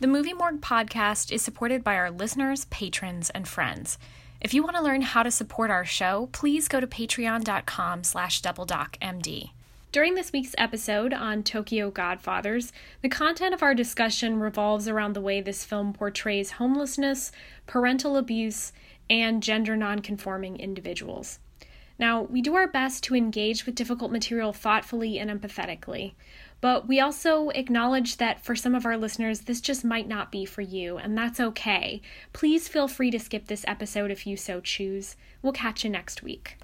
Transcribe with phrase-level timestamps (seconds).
[0.00, 3.98] The Movie Morgue podcast is supported by our listeners, patrons, and friends.
[4.40, 8.40] If you want to learn how to support our show, please go to patreon.com slash
[8.40, 9.50] doubledocmd.
[9.90, 12.72] During this week's episode on Tokyo Godfathers,
[13.02, 17.32] the content of our discussion revolves around the way this film portrays homelessness,
[17.66, 18.70] parental abuse,
[19.10, 21.40] and gender nonconforming individuals.
[21.98, 26.12] Now, we do our best to engage with difficult material thoughtfully and empathetically.
[26.60, 30.44] But we also acknowledge that for some of our listeners, this just might not be
[30.44, 32.02] for you, and that's okay.
[32.32, 35.14] Please feel free to skip this episode if you so choose.
[35.40, 36.56] We'll catch you next week.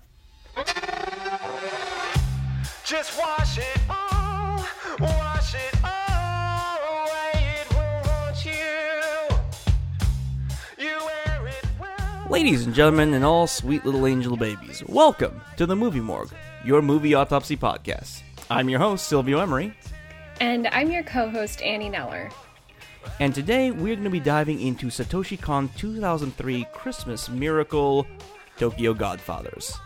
[2.84, 4.66] Just wash it all,
[4.98, 7.54] wash it all away.
[7.60, 8.52] It will haunt you.
[10.84, 12.26] You wear it well.
[12.28, 16.32] Ladies and gentlemen, and all sweet little angel babies, welcome to the Movie Morgue,
[16.64, 18.22] your movie autopsy podcast.
[18.50, 19.74] I'm your host, Silvio Emery,
[20.40, 22.32] And I'm your co host, Annie Neller.
[23.20, 28.06] and today we're going to be diving into Satoshi Kon 2003 Christmas Miracle
[28.58, 29.76] Tokyo Godfathers.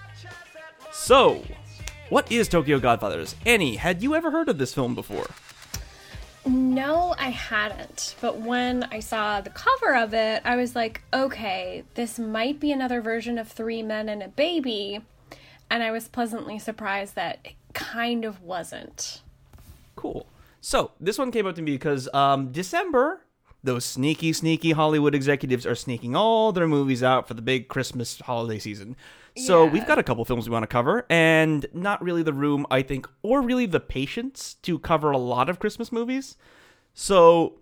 [0.93, 1.43] So,
[2.09, 3.35] what is Tokyo Godfathers?
[3.47, 5.27] Annie, had you ever heard of this film before?
[6.47, 8.15] No, I hadn't.
[8.23, 12.73] But when I saw the cover of it, I was like, okay, this might be
[12.73, 15.01] another version of Three Men and a Baby.
[15.71, 19.21] And I was pleasantly surprised that it kind of wasn't.
[19.95, 20.27] Cool.
[20.69, 23.23] So this one came up to me because um, December,
[23.65, 28.21] those sneaky, sneaky Hollywood executives are sneaking all their movies out for the big Christmas
[28.21, 28.95] holiday season.
[29.35, 29.71] So Yeah.
[29.71, 32.83] we've got a couple films we want to cover, and not really the room, I
[32.83, 36.37] think, or really the patience to cover a lot of Christmas movies.
[36.93, 37.61] So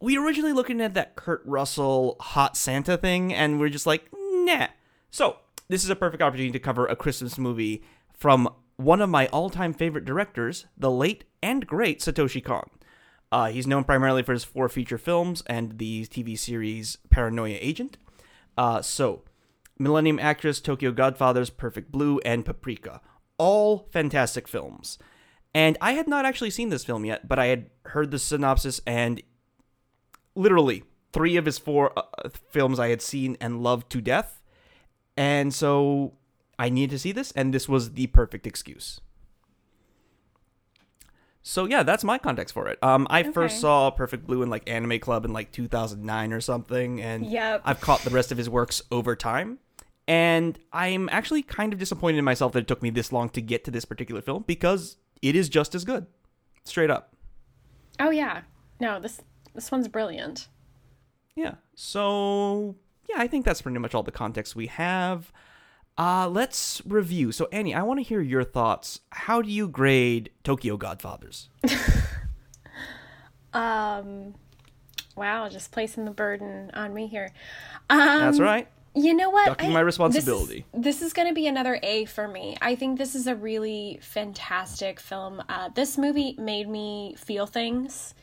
[0.00, 4.68] we originally looking at that Kurt Russell Hot Santa thing, and we're just like, nah.
[5.10, 7.82] So this is a perfect opportunity to cover a Christmas movie
[8.14, 12.68] from one of my all-time favorite directors, the late and great Satoshi Kon.
[13.32, 17.96] Uh, he's known primarily for his four feature films and the TV series Paranoia Agent.
[18.56, 19.22] Uh, so,
[19.78, 23.00] Millennium Actress, Tokyo Godfathers, Perfect Blue, and Paprika.
[23.38, 24.98] All fantastic films.
[25.54, 28.80] And I had not actually seen this film yet, but I had heard the synopsis,
[28.86, 29.22] and
[30.34, 34.42] literally three of his four uh, films I had seen and loved to death.
[35.16, 36.12] And so
[36.58, 39.00] I needed to see this, and this was the perfect excuse.
[41.42, 42.82] So yeah, that's my context for it.
[42.82, 47.00] Um, I first saw Perfect Blue in like Anime Club in like 2009 or something,
[47.00, 47.62] and Yep.
[47.64, 49.58] I've caught the rest of his works over time.
[50.08, 53.40] And I'm actually kind of disappointed in myself that it took me this long to
[53.40, 56.06] get to this particular film because it is just as good,
[56.64, 57.14] straight up.
[57.98, 58.42] Oh, yeah.
[58.80, 59.20] No, this
[59.54, 60.48] this one's brilliant.
[61.36, 61.54] Yeah.
[61.76, 62.74] So
[63.08, 65.32] yeah, I think that's pretty much all the context we have.
[65.98, 67.32] Uh, let's review.
[67.32, 69.00] So Annie, I want to hear your thoughts.
[69.10, 71.48] How do you grade Tokyo Godfathers?
[73.56, 74.34] Um,
[75.16, 77.32] wow, just placing the burden on me here.
[77.88, 78.68] Um, That's right.
[78.94, 79.46] You know what?
[79.46, 80.66] Ducking my responsibility.
[80.72, 82.56] This is, this is going to be another A for me.
[82.60, 85.42] I think this is a really fantastic film.
[85.48, 88.14] Uh, this movie made me feel things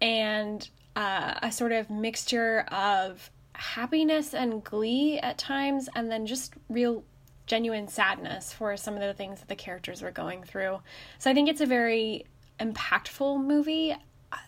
[0.00, 3.30] and uh, a sort of mixture of
[3.62, 7.04] happiness and glee at times, and then just real
[7.46, 10.80] genuine sadness for some of the things that the characters were going through.
[11.18, 12.26] So I think it's a very
[12.58, 13.94] impactful movie.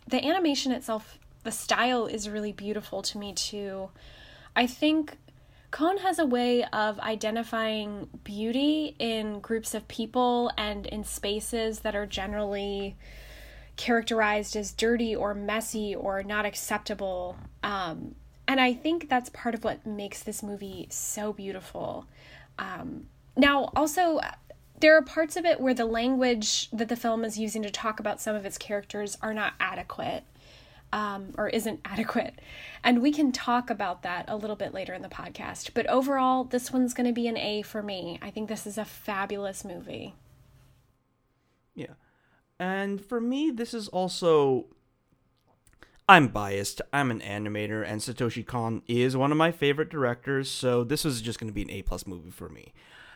[0.08, 3.90] The animation itself, the style is really beautiful to me too.
[4.56, 5.16] I think
[5.70, 11.94] Kon has a way of identifying beauty in groups of people and in spaces that
[11.94, 12.96] are generally
[13.76, 17.36] characterized as dirty or messy or not acceptable.
[17.62, 18.14] Um,
[18.46, 22.06] and I think that's part of what makes this movie so beautiful.
[22.58, 23.06] Um,
[23.36, 24.20] now, also,
[24.80, 28.00] there are parts of it where the language that the film is using to talk
[28.00, 30.24] about some of its characters are not adequate
[30.92, 32.38] um, or isn't adequate.
[32.82, 35.70] And we can talk about that a little bit later in the podcast.
[35.74, 38.18] But overall, this one's going to be an A for me.
[38.22, 40.14] I think this is a fabulous movie.
[41.74, 41.94] Yeah.
[42.58, 44.66] And for me, this is also.
[46.08, 46.82] I'm biased.
[46.92, 51.22] I'm an animator, and Satoshi Kon is one of my favorite directors, so this was
[51.22, 52.72] just going to be an A plus movie for me.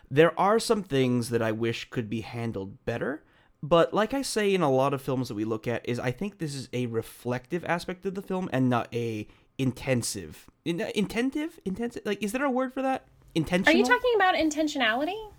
[0.09, 3.23] There are some things that I wish could be handled better,
[3.61, 6.11] but like I say in a lot of films that we look at, is I
[6.11, 9.27] think this is a reflective aspect of the film and not a
[9.59, 10.47] intensive.
[10.65, 11.59] In, intentive?
[11.65, 12.01] Intensive?
[12.05, 13.05] Like, is there a word for that?
[13.35, 13.75] Intentional.
[13.75, 15.29] Are you talking about intentionality?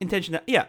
[0.00, 0.66] intentional yeah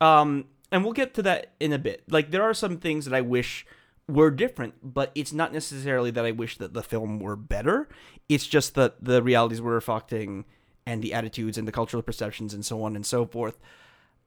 [0.00, 3.14] um and we'll get to that in a bit like there are some things that
[3.14, 3.66] i wish
[4.06, 7.88] were different but it's not necessarily that i wish that the film were better.
[8.28, 10.44] It's just that the realities we're reflecting
[10.86, 13.58] and the attitudes and the cultural perceptions and so on and so forth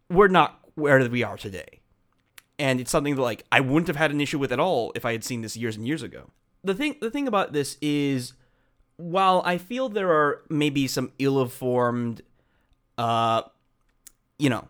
[0.09, 1.81] we're not where we are today.
[2.59, 5.05] And it's something that like i wouldn't have had an issue with at all if
[5.05, 6.29] i had seen this years and years ago.
[6.63, 8.33] The thing the thing about this is
[8.97, 12.23] while I feel there are maybe some ill-informed
[12.97, 13.43] uh
[14.39, 14.67] you know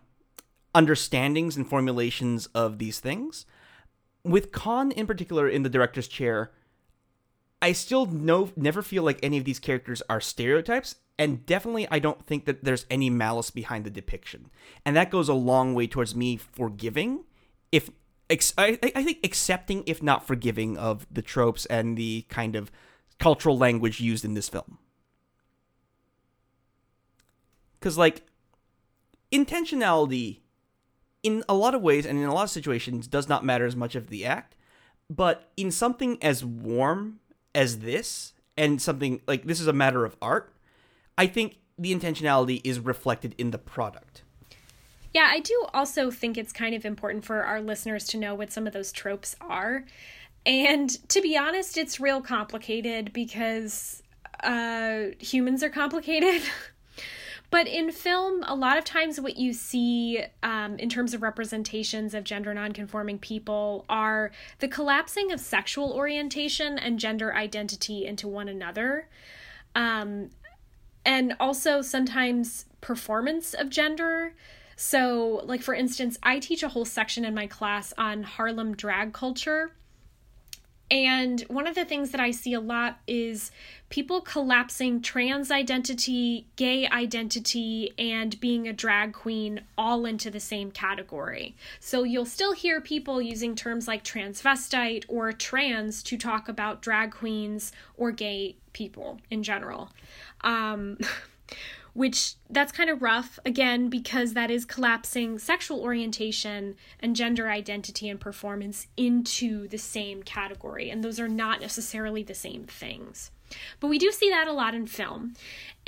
[0.74, 3.46] understandings and formulations of these things
[4.24, 6.52] with Kon in particular in the director's chair
[7.60, 11.98] I still no never feel like any of these characters are stereotypes and definitely I
[11.98, 14.50] don't think that there's any malice behind the depiction.
[14.84, 17.24] And that goes a long way towards me forgiving
[17.72, 17.90] if
[18.30, 22.70] ex- I, I think accepting if not forgiving of the tropes and the kind of
[23.18, 24.78] cultural language used in this film.
[27.80, 28.22] Cuz like
[29.32, 30.40] intentionality
[31.28, 33.76] in a lot of ways and in a lot of situations does not matter as
[33.76, 34.56] much of the act,
[35.10, 37.20] but in something as warm
[37.54, 40.54] as this and something like this is a matter of art,
[41.18, 44.22] I think the intentionality is reflected in the product.
[45.12, 48.50] Yeah, I do also think it's kind of important for our listeners to know what
[48.50, 49.84] some of those tropes are.
[50.46, 54.02] And to be honest, it's real complicated because
[54.42, 56.40] uh, humans are complicated.
[57.50, 62.12] But in film, a lot of times what you see um, in terms of representations
[62.12, 68.48] of gender nonconforming people are the collapsing of sexual orientation and gender identity into one
[68.48, 69.08] another.
[69.74, 70.30] Um,
[71.06, 74.34] and also sometimes performance of gender.
[74.76, 79.14] So, like for instance, I teach a whole section in my class on Harlem drag
[79.14, 79.72] culture.
[80.90, 83.50] And one of the things that I see a lot is
[83.90, 90.70] people collapsing trans identity, gay identity, and being a drag queen all into the same
[90.70, 91.54] category.
[91.80, 97.12] So you'll still hear people using terms like transvestite or trans to talk about drag
[97.12, 99.90] queens or gay people in general.
[100.42, 100.98] Um,
[101.98, 108.08] which that's kind of rough again because that is collapsing sexual orientation and gender identity
[108.08, 113.32] and performance into the same category and those are not necessarily the same things.
[113.80, 115.34] But we do see that a lot in film.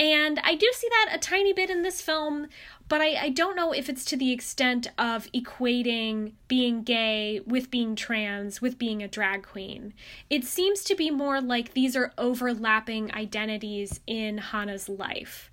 [0.01, 2.49] And i do see that a tiny bit in this film
[2.89, 7.71] but I, I don't know if it's to the extent of equating being gay with
[7.71, 9.95] being trans with being a drag queen.
[10.29, 15.50] It seems to be more like these are overlapping identities in hana's life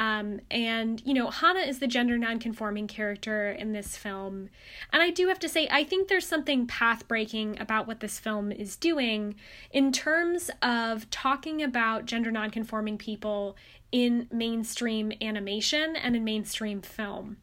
[0.00, 4.48] um, and, you know, Hana is the gender nonconforming character in this film.
[4.92, 8.18] And I do have to say, I think there's something path breaking about what this
[8.18, 9.34] film is doing
[9.72, 13.56] in terms of talking about gender nonconforming people
[13.90, 17.38] in mainstream animation and in mainstream film.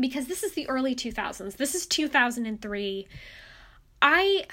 [0.00, 3.06] Because this is the early 2000s, this is 2003.
[4.00, 4.44] I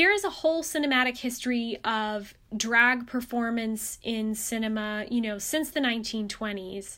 [0.00, 5.80] there is a whole cinematic history of drag performance in cinema, you know, since the
[5.80, 6.96] 1920s.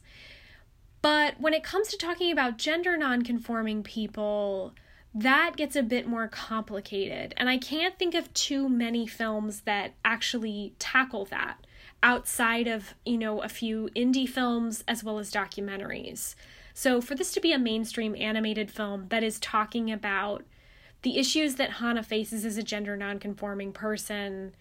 [1.01, 4.73] But when it comes to talking about gender nonconforming people,
[5.13, 7.35] that gets a bit more complicated.
[7.37, 11.57] And I can't think of too many films that actually tackle that
[12.05, 16.37] outside of, you know, a few indie films as well as documentaries.
[16.73, 20.45] So for this to be a mainstream animated film that is talking about
[21.03, 24.55] the issues that Hana faces as a gender nonconforming person,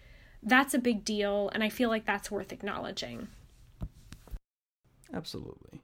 [0.43, 3.27] that's a big deal, and I feel like that's worth acknowledging.
[5.13, 5.81] Absolutely.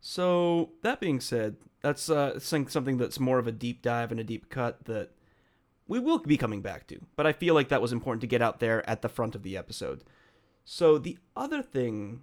[0.00, 4.24] So that being said, that's uh, something that's more of a deep dive and a
[4.24, 5.10] deep cut that
[5.86, 7.00] we will be coming back to.
[7.16, 9.42] But I feel like that was important to get out there at the front of
[9.42, 10.02] the episode.
[10.64, 12.22] So the other thing,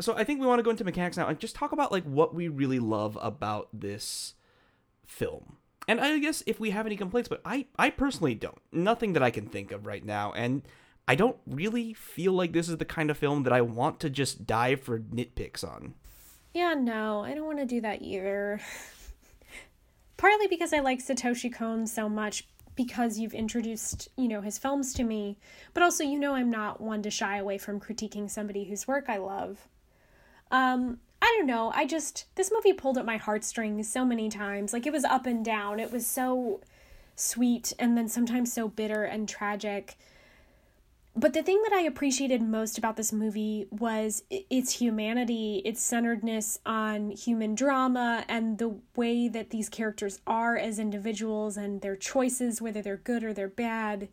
[0.00, 2.04] so I think we want to go into mechanics now and just talk about like
[2.04, 4.34] what we really love about this
[5.06, 8.58] film and I guess if we have any complaints, but I I personally don't.
[8.72, 10.62] Nothing that I can think of right now, and
[11.06, 14.10] I don't really feel like this is the kind of film that I want to
[14.10, 15.94] just dive for nitpicks on.
[16.54, 18.60] Yeah, no, I don't want to do that either.
[20.16, 24.94] Partly because I like Satoshi Kon so much because you've introduced, you know, his films
[24.94, 25.36] to me,
[25.74, 29.06] but also you know I'm not one to shy away from critiquing somebody whose work
[29.08, 29.68] I love.
[30.50, 31.72] Um, I don't know.
[31.74, 34.74] I just this movie pulled at my heartstrings so many times.
[34.74, 35.80] Like it was up and down.
[35.80, 36.60] It was so
[37.16, 39.96] sweet and then sometimes so bitter and tragic.
[41.16, 46.58] But the thing that I appreciated most about this movie was its humanity, its centeredness
[46.66, 52.60] on human drama, and the way that these characters are as individuals and their choices,
[52.60, 54.08] whether they're good or they're bad.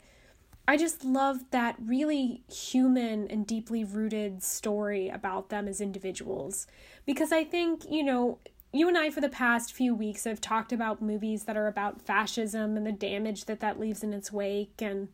[0.68, 6.68] I just love that really human and deeply rooted story about them as individuals.
[7.06, 8.38] Because I think, you know,
[8.72, 12.02] you and I, for the past few weeks, have talked about movies that are about
[12.02, 14.82] fascism and the damage that that leaves in its wake.
[14.82, 15.10] And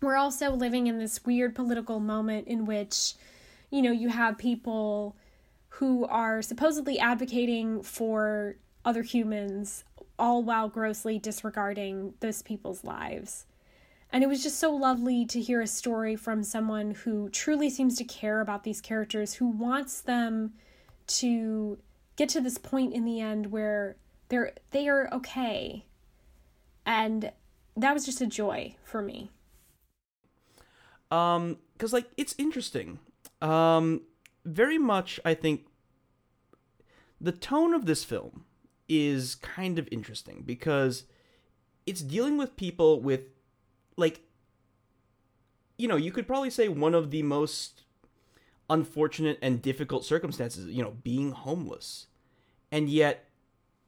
[0.00, 3.14] we're also living in this weird political moment in which,
[3.70, 5.16] you know, you have people
[5.70, 9.84] who are supposedly advocating for other humans,
[10.18, 13.46] all while grossly disregarding those people's lives.
[14.12, 17.96] And it was just so lovely to hear a story from someone who truly seems
[17.98, 20.52] to care about these characters, who wants them
[21.08, 21.78] to
[22.16, 23.96] get to this point in the end where
[24.28, 25.84] they're they are okay.
[26.84, 27.32] And
[27.76, 29.30] that was just a joy for me.
[31.10, 32.98] Um, because like it's interesting.
[33.42, 34.02] Um,
[34.44, 35.66] very much, I think
[37.20, 38.44] the tone of this film
[38.88, 41.04] is kind of interesting because
[41.86, 43.35] it's dealing with people with
[43.96, 44.20] like
[45.78, 47.82] you know you could probably say one of the most
[48.68, 52.06] unfortunate and difficult circumstances you know being homeless.
[52.72, 53.26] And yet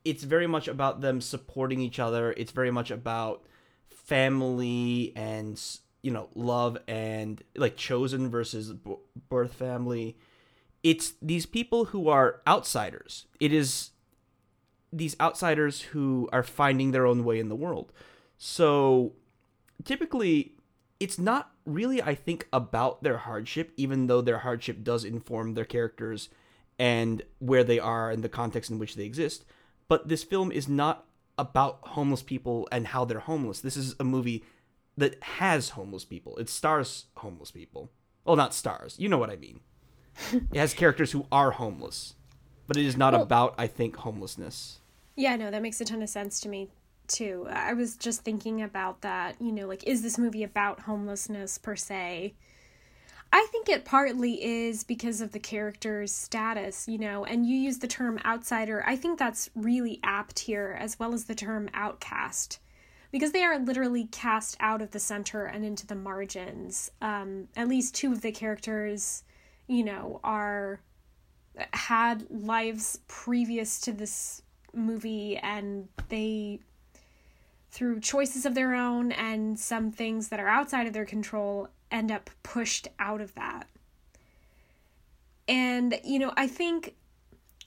[0.05, 2.33] it's very much about them supporting each other.
[2.37, 3.45] It's very much about
[3.89, 5.61] family and
[6.03, 8.73] you know love and like chosen versus
[9.29, 10.17] birth family.
[10.83, 13.27] It's these people who are outsiders.
[13.41, 13.91] It is
[14.93, 17.93] these outsiders who are finding their own way in the world.
[18.39, 19.13] So
[19.85, 20.53] typically
[21.01, 25.65] it's not really i think about their hardship even though their hardship does inform their
[25.65, 26.29] characters
[26.79, 29.45] and where they are and the context in which they exist.
[29.89, 31.07] But this film is not
[31.37, 33.61] about homeless people and how they're homeless.
[33.61, 34.45] This is a movie
[34.97, 36.37] that has homeless people.
[36.37, 37.91] It stars homeless people.
[38.25, 38.95] Well not stars.
[38.99, 39.61] You know what i mean.
[40.53, 42.15] It has characters who are homeless
[42.69, 44.79] but it is not Well- about i think homelessness.
[45.17, 46.71] Yeah, no, that makes a ton of sense to me
[47.09, 47.47] too.
[47.51, 51.77] I was just thinking about that, you know, like is this movie about homelessness per
[51.77, 52.35] se?
[53.31, 57.79] I think it partly is because of the character's status, you know, and you use
[57.79, 58.83] the term outsider.
[58.87, 62.59] I think that's really apt here, as well as the term outcast,
[63.13, 66.91] because they are literally cast out of the center and into the margins.
[67.03, 69.25] Um, at least two of the characters,
[69.67, 70.81] you know, are
[71.73, 76.61] had lives previous to this movie and they
[77.71, 82.11] through choices of their own and some things that are outside of their control end
[82.11, 83.67] up pushed out of that.
[85.47, 86.95] And you know, I think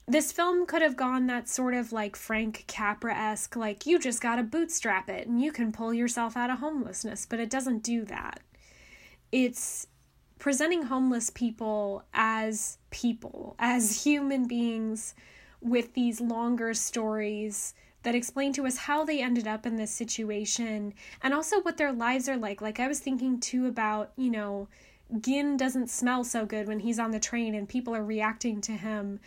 [0.06, 4.20] this film could have gone that sort of like Frank Capra esque, like you just
[4.20, 8.04] gotta bootstrap it and you can pull yourself out of homelessness, but it doesn't do
[8.06, 8.40] that.
[9.30, 9.86] It's
[10.38, 15.14] presenting homeless people as people, as human beings
[15.60, 20.94] with these longer stories that explain to us how they ended up in this situation
[21.22, 22.60] and also what their lives are like.
[22.60, 24.68] Like, I was thinking too about, you know,
[25.20, 28.72] Gin doesn't smell so good when he's on the train and people are reacting to
[28.72, 29.20] him.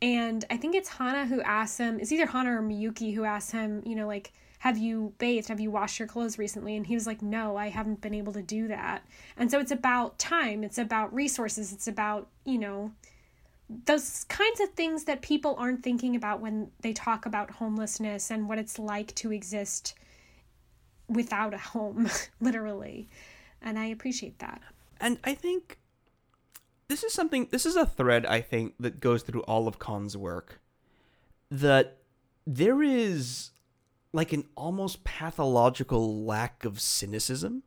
[0.00, 3.52] And I think it's Hana who asks him, it's either Hana or Miyuki who asks
[3.52, 5.48] him, you know, like, have you bathed?
[5.48, 6.76] Have you washed your clothes recently?
[6.76, 9.04] And he was like, no, I haven't been able to do that.
[9.36, 12.92] And so it's about time, it's about resources, it's about, you know,
[13.68, 18.48] those kinds of things that people aren't thinking about when they talk about homelessness and
[18.48, 19.94] what it's like to exist
[21.08, 22.08] without a home,
[22.40, 23.08] literally.
[23.60, 24.62] And I appreciate that.
[25.00, 25.78] and I think
[26.88, 27.48] this is something.
[27.50, 30.60] This is a thread I think that goes through all of Kon's work.
[31.50, 31.98] That
[32.46, 33.50] there is
[34.12, 37.62] like an almost pathological lack of cynicism,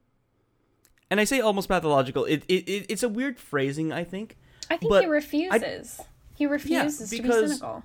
[1.12, 2.26] and I say almost pathological.
[2.26, 4.38] It, it, it it's a weird phrasing, I think.
[4.72, 6.00] I think But he refuses.
[6.36, 7.84] he refuses to be because- cynical.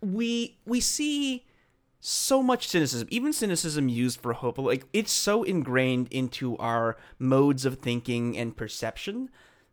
[0.00, 1.44] we we see
[2.00, 7.64] so much cynicism even cynicism used for hope like it's so ingrained into our modes
[7.64, 9.28] of thinking and perception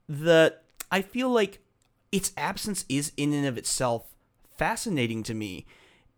[0.10, 1.60] that i feel like
[2.12, 4.15] its absence is in and of itself
[4.57, 5.67] fascinating to me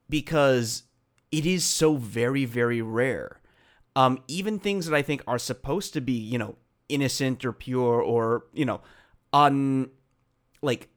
[0.10, 0.84] because
[1.30, 3.42] it is so very very rare
[3.98, 6.56] um even things that i think are supposed to be you know
[6.88, 8.80] innocent or pure or you know
[9.46, 9.90] un
[10.62, 10.88] like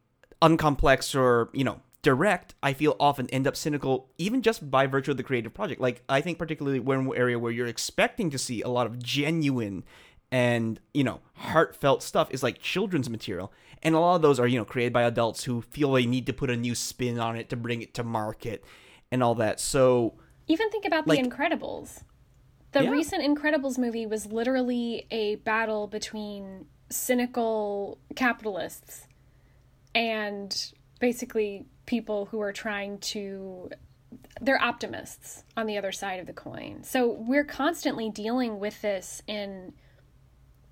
[0.42, 5.11] uncomplex or you know direct i feel often end up cynical even just by virtue
[5.11, 8.62] of the creative project like i think particularly one area where you're expecting to see
[8.62, 9.85] a lot of genuine
[10.32, 14.47] and you know heartfelt stuff is like children's material and a lot of those are
[14.47, 17.37] you know created by adults who feel they need to put a new spin on
[17.37, 18.64] it to bring it to market
[19.12, 20.14] and all that so
[20.47, 22.02] Even think about Like- The Incredibles.
[22.73, 22.90] The Yeah.
[22.90, 29.06] recent Incredibles movie was literally a battle between cynical capitalists
[29.94, 33.70] and basically people who are trying to
[34.40, 36.82] they're optimists on the other side of the coin.
[36.82, 39.73] So we're constantly dealing with this in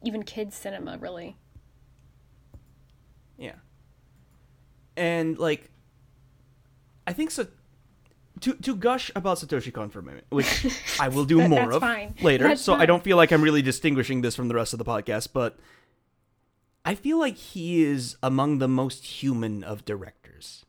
[0.05, 1.37] even kids cinema really.
[3.37, 3.55] Yeah.
[4.97, 5.71] And like
[7.07, 7.47] I think so
[8.41, 10.67] to to gush about Satoshi Kon for a minute, which
[11.01, 12.15] I will do That- more of fine.
[12.23, 12.45] later.
[12.49, 14.85] That's so I don't feel like I'm really distinguishing this from the rest of the
[14.85, 15.59] podcast, but
[16.89, 20.65] I feel like he is among the most human of directors.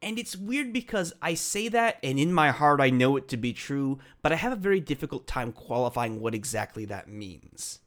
[0.00, 3.36] And it's weird because I say that, and in my heart, I know it to
[3.36, 7.80] be true, but I have a very difficult time qualifying what exactly that means.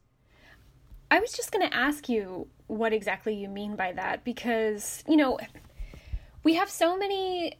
[1.10, 5.16] I was just going to ask you what exactly you mean by that because, you
[5.16, 5.40] know,
[6.44, 7.54] we have so many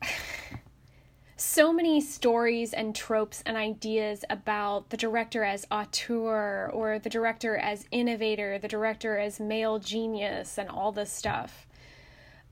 [1.38, 7.58] so many stories and tropes and ideas about the director as auteur or the director
[7.58, 11.68] as innovator, the director as male genius and all this stuff.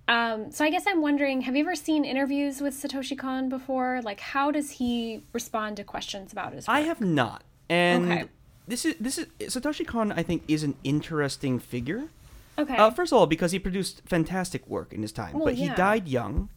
[0.08, 4.02] Um, so I guess I'm wondering, have you ever seen interviews with Satoshi Kon before?
[4.04, 6.75] Like, how does he respond to questions about his work?
[6.75, 8.24] I have not, and Okay.
[8.68, 10.12] this is this is Satoshi Kon.
[10.12, 12.10] I think is an interesting figure.
[12.58, 12.75] okay.
[12.75, 15.66] Uh, first of all, because he produced fantastic work in his time, Well, but he
[15.68, 15.75] yeah.
[15.75, 16.50] died young,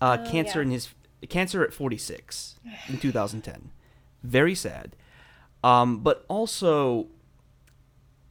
[0.00, 0.64] uh, cancer yeah.
[0.64, 0.88] in his
[1.26, 2.56] cancer at 46
[2.88, 3.70] in 2010.
[4.22, 4.96] Very sad.
[5.64, 7.08] Um, but also,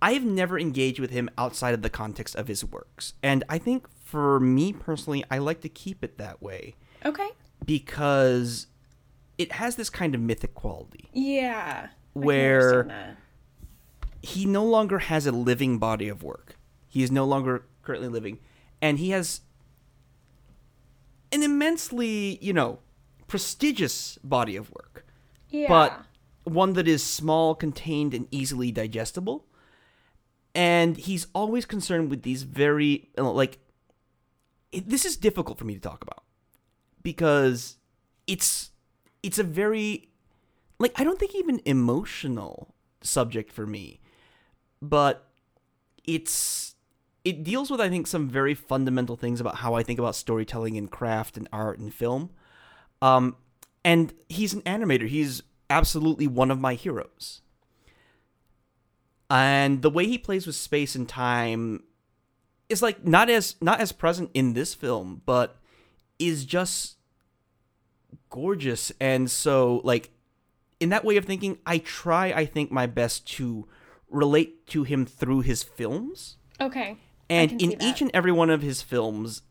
[0.02, 3.58] I have never engaged with him outside of the context of his works, and I
[3.58, 6.76] think for me personally, I like to keep it that way
[7.06, 7.28] okay.
[7.66, 8.68] because
[9.38, 11.10] it has this kind of mythic quality.
[11.14, 11.88] Yeah.
[12.14, 13.18] Where-
[14.22, 16.58] he no longer has a living body of work.
[16.88, 18.40] He is no longer currently living,
[18.82, 19.42] and he has
[21.38, 22.80] an immensely, you know,
[23.28, 25.06] prestigious body of work,
[25.50, 25.68] Yeah.
[25.70, 26.02] but
[26.44, 29.46] one that is small, contained, and easily digestible.
[30.56, 33.60] And he's always concerned with these very like.
[34.72, 36.24] It, this is difficult for me to talk about
[37.04, 37.78] because
[38.26, 38.72] it's
[39.22, 40.10] it's a very
[40.80, 44.00] like I don't think even emotional subject for me,
[44.82, 45.30] but
[46.06, 46.76] it's
[47.28, 50.78] it deals with I think some very fundamental things about how I think about storytelling
[50.78, 52.30] and craft and art and film.
[53.02, 53.36] Um,
[53.84, 55.10] and he's an animator.
[55.10, 57.42] He's absolutely one of my heroes.
[59.30, 61.84] And the way he plays with space and time
[62.70, 65.58] is like not as not as present in this film, but
[66.18, 66.96] is just
[68.30, 68.90] gorgeous.
[69.02, 70.12] And so like
[70.80, 73.68] in that way of thinking, I try I think my best to
[74.10, 76.38] relate to him through his films.
[76.62, 76.98] Okay.
[77.30, 79.42] And in each and every one of his films,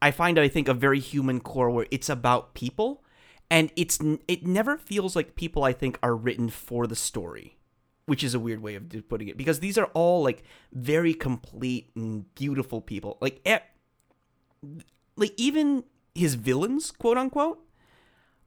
[0.00, 3.02] I find I think a very human core where it's about people,
[3.50, 7.58] and it's it never feels like people I think are written for the story,
[8.06, 11.90] which is a weird way of putting it because these are all like very complete
[11.94, 13.18] and beautiful people.
[13.20, 14.78] Like, e-
[15.16, 17.62] like even his villains, quote unquote,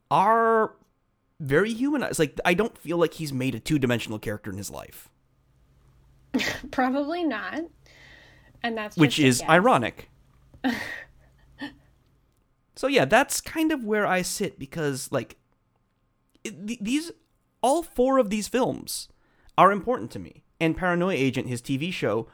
[0.10, 0.74] are
[1.40, 2.18] very humanized.
[2.18, 5.10] Like I don't feel like he's made a two dimensional character in his life,
[6.72, 7.62] Probably not.
[8.64, 10.10] And that's which is ironic.
[12.76, 15.38] so yeah, that's kind of where I sit because like
[16.44, 17.12] it, th- these
[17.62, 19.10] all four of these films
[19.58, 20.44] are important to me.
[20.60, 22.28] And Paranoia Agent, his TV show,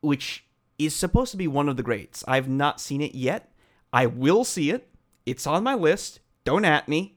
[0.00, 0.44] which
[0.78, 2.24] is supposed to be one of the greats.
[2.26, 3.52] I've not seen it yet.
[3.92, 4.88] I will see it.
[5.26, 6.20] It's on my list.
[6.44, 7.16] Don't at me.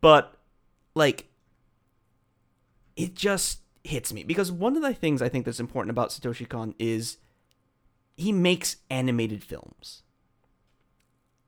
[0.00, 0.36] But
[0.94, 1.28] like
[2.96, 6.48] it just hits me because one of the things I think that's important about Satoshi
[6.48, 7.18] Kon is
[8.16, 10.02] he makes animated films.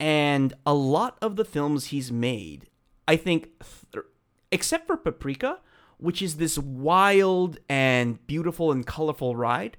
[0.01, 2.69] And a lot of the films he's made,
[3.07, 3.51] I think,
[3.93, 4.05] th-
[4.51, 5.61] except for Paprika,
[5.99, 9.77] which is this wild and beautiful and colorful ride,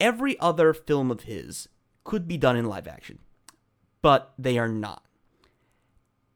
[0.00, 1.68] every other film of his
[2.04, 3.20] could be done in live action,
[4.02, 5.04] but they are not.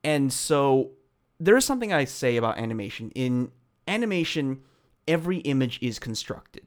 [0.02, 0.92] And so
[1.38, 3.10] there is something I say about animation.
[3.14, 3.50] In
[3.86, 4.62] animation,
[5.06, 6.66] every image is constructed.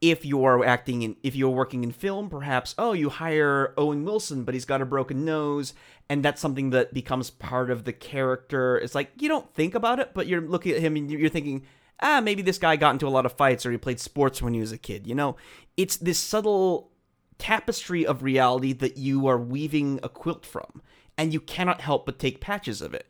[0.00, 4.42] If you're acting in, if you're working in film, perhaps oh, you hire Owen Wilson,
[4.42, 5.74] but he's got a broken nose,
[6.08, 8.76] and that's something that becomes part of the character.
[8.78, 11.64] It's like you don't think about it, but you're looking at him and you're thinking,
[12.00, 14.54] ah, maybe this guy got into a lot of fights or he played sports when
[14.54, 15.06] he was a kid.
[15.06, 15.36] You know,
[15.76, 16.90] it's this subtle
[17.38, 20.82] tapestry of reality that you are weaving a quilt from,
[21.16, 23.06] and you cannot help but take patches of it.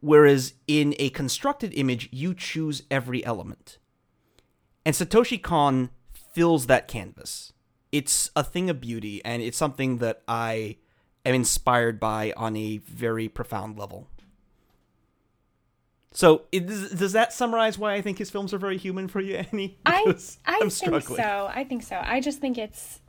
[0.00, 3.78] Whereas in a constructed image, you choose every element.
[4.86, 5.90] And Satoshi Kon
[6.34, 7.52] fills that canvas.
[7.90, 10.76] It's a thing of beauty, and it's something that I
[11.24, 14.08] am inspired by on a very profound level.
[16.12, 19.78] So, does that summarize why I think his films are very human for you, Annie?
[19.84, 20.04] I
[20.46, 21.16] I I'm think struggling.
[21.16, 21.50] so.
[21.52, 22.00] I think so.
[22.02, 23.00] I just think it's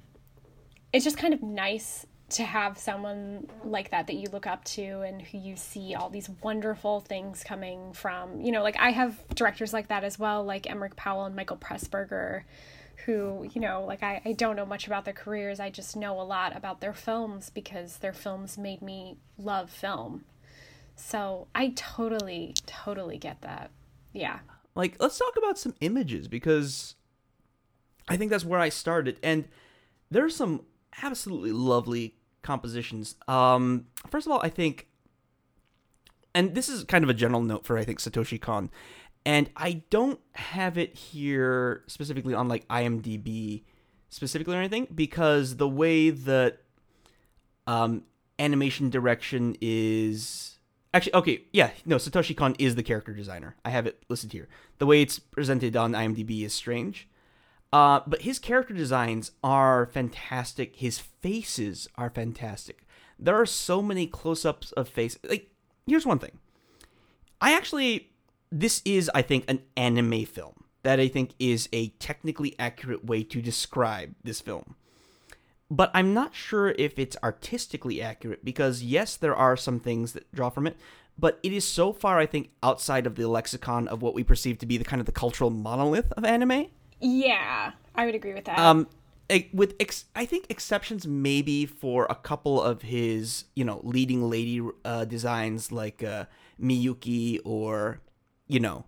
[0.92, 5.02] it's just kind of nice to have someone like that that you look up to
[5.02, 8.42] and who you see all these wonderful things coming from.
[8.42, 11.58] You know, like I have directors like that as well, like Emmerich Powell and Michael
[11.58, 12.44] Pressburger,
[13.06, 15.60] who, you know, like I, I don't know much about their careers.
[15.60, 20.26] I just know a lot about their films because their films made me love film.
[20.96, 23.72] So I totally, totally get that.
[24.14, 24.40] Yeah.
[24.76, 26.96] like let's talk about some images because
[28.08, 29.46] I think that's where I started and
[30.10, 30.64] there's some
[31.04, 32.16] absolutely lovely
[32.50, 33.16] compositions.
[33.28, 34.88] Um, first of all, I think,
[36.34, 38.72] and this is kind of a general note for I think Satoshi Kon,
[39.24, 43.66] and I don't have it here specifically on like IMDb
[44.10, 46.64] specifically or anything because the way that
[47.68, 48.06] um,
[48.40, 50.58] animation direction is
[50.92, 51.44] actually okay.
[51.54, 53.58] Yeah, no, Satoshi Kon is the character designer.
[53.64, 54.48] I have it listed here.
[54.80, 57.08] The way it's presented on IMDb is strange.
[57.72, 60.76] Uh, but his character designs are fantastic.
[60.76, 62.86] His faces are fantastic.
[63.20, 65.20] There are so many close-ups of face.
[65.28, 65.52] Like,
[65.86, 66.40] here's one thing.
[67.42, 68.10] I actually,
[68.52, 73.24] this is, I think, an anime film that I think is a technically accurate way
[73.24, 74.76] to describe this film.
[75.70, 80.32] But I'm not sure if it's artistically accurate because, yes, there are some things that
[80.34, 80.78] draw from it,
[81.18, 84.58] but it is so far, I think, outside of the lexicon of what we perceive
[84.60, 86.68] to be the kind of the cultural monolith of anime.
[87.00, 88.60] Yeah, I would agree with that.
[88.60, 88.88] Um,
[89.54, 94.62] with ex- I think exceptions maybe for a couple of his you know leading lady
[94.84, 96.26] uh, designs like uh,
[96.62, 98.02] Miyuki or
[98.48, 98.86] you know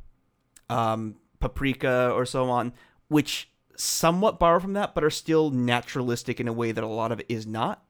[0.69, 2.73] um, Paprika or so on,
[3.07, 7.11] which somewhat borrow from that, but are still naturalistic in a way that a lot
[7.11, 7.83] of it is not.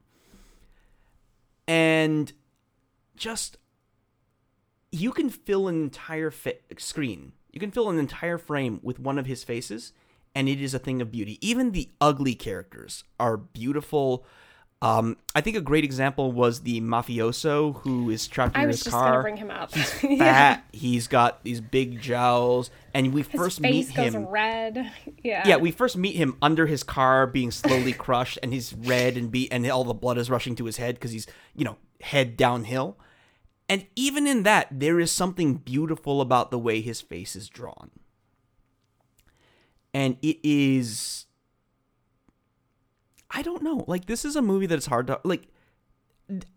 [1.68, 2.32] And
[3.16, 3.56] just
[4.90, 6.32] you can fill an entire
[6.76, 9.92] screen, you can fill an entire frame with one of his faces,
[10.34, 11.38] and it is a thing of beauty.
[11.46, 14.24] Even the ugly characters are beautiful.
[14.80, 19.00] Um, I think a great example was the mafioso who is trapped in his car.
[19.00, 19.70] I was just gonna bring him up.
[19.72, 20.10] Fat.
[20.10, 20.60] yeah.
[20.72, 24.26] He's got these big jowls, and we His first face meet goes him.
[24.26, 24.90] red.
[25.22, 25.46] Yeah.
[25.46, 29.30] Yeah, we first meet him under his car, being slowly crushed, and he's red and
[29.30, 32.36] beat, and all the blood is rushing to his head because he's, you know, head
[32.36, 32.98] downhill.
[33.68, 37.90] And even in that, there is something beautiful about the way his face is drawn.
[39.94, 41.26] And it is.
[43.30, 43.84] I don't know.
[43.86, 45.20] Like, this is a movie that is hard to.
[45.24, 45.48] Like,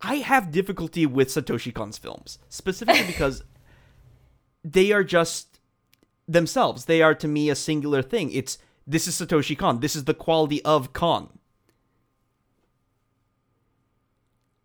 [0.02, 3.44] I have difficulty with Satoshi Kon's films, specifically because
[4.64, 5.60] they are just
[6.28, 6.86] themselves.
[6.86, 8.32] They are to me a singular thing.
[8.32, 9.80] It's this is Satoshi Kon.
[9.80, 11.30] This is the quality of Kon.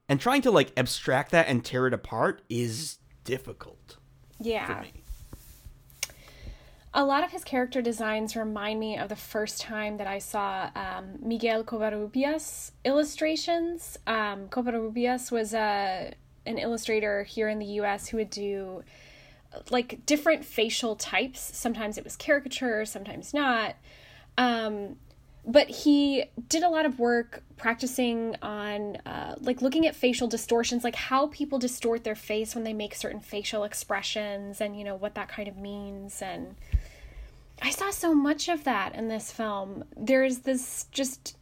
[0.08, 3.96] And trying to like abstract that and tear it apart is difficult
[4.38, 4.84] for Yeah.
[6.92, 10.70] A lot of his character designs remind me of the first time that I saw
[10.74, 13.96] um, Miguel Covarrubias illustrations.
[14.08, 16.12] Um, Covarrubias was a
[16.46, 18.08] an illustrator here in the U.S.
[18.08, 18.82] who would do
[19.70, 21.56] like different facial types.
[21.56, 23.76] Sometimes it was caricature, sometimes not.
[24.36, 24.96] Um,
[25.46, 30.84] but he did a lot of work practicing on uh, like looking at facial distortions
[30.84, 34.94] like how people distort their face when they make certain facial expressions and you know
[34.94, 36.56] what that kind of means and
[37.62, 41.36] i saw so much of that in this film there's this just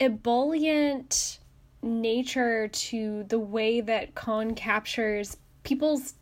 [0.00, 1.38] ebullient
[1.82, 6.14] nature to the way that Kon captures people's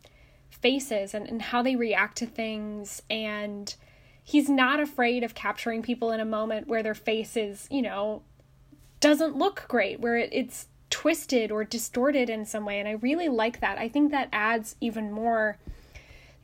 [0.49, 3.75] faces and, and how they react to things and
[4.23, 8.21] he's not afraid of capturing people in a moment where their face is, you know,
[8.99, 12.79] doesn't look great, where it, it's twisted or distorted in some way.
[12.79, 13.77] And I really like that.
[13.77, 15.57] I think that adds even more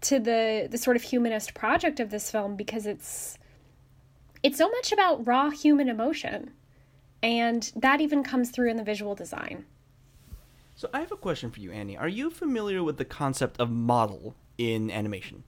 [0.02, 3.38] to the the sort of humanist project of this film because it's
[4.44, 6.52] it's so much about raw human emotion.
[7.22, 9.66] And that even comes through in the visual design.
[10.76, 11.98] So I have a question for you, Annie.
[11.98, 15.44] Are you familiar with the concept of model in animation?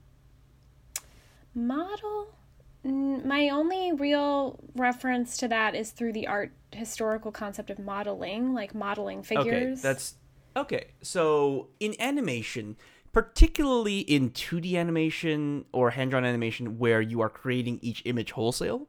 [1.56, 2.36] Model?
[2.84, 8.76] My only real reference to that is through the art historical concept of modeling, like
[8.76, 9.80] modeling figures.
[9.80, 10.16] Okay, that's
[10.58, 10.88] okay.
[11.02, 12.76] So in animation,
[13.12, 18.88] particularly in 2D animation or hand-drawn animation, where you are creating each image wholesale,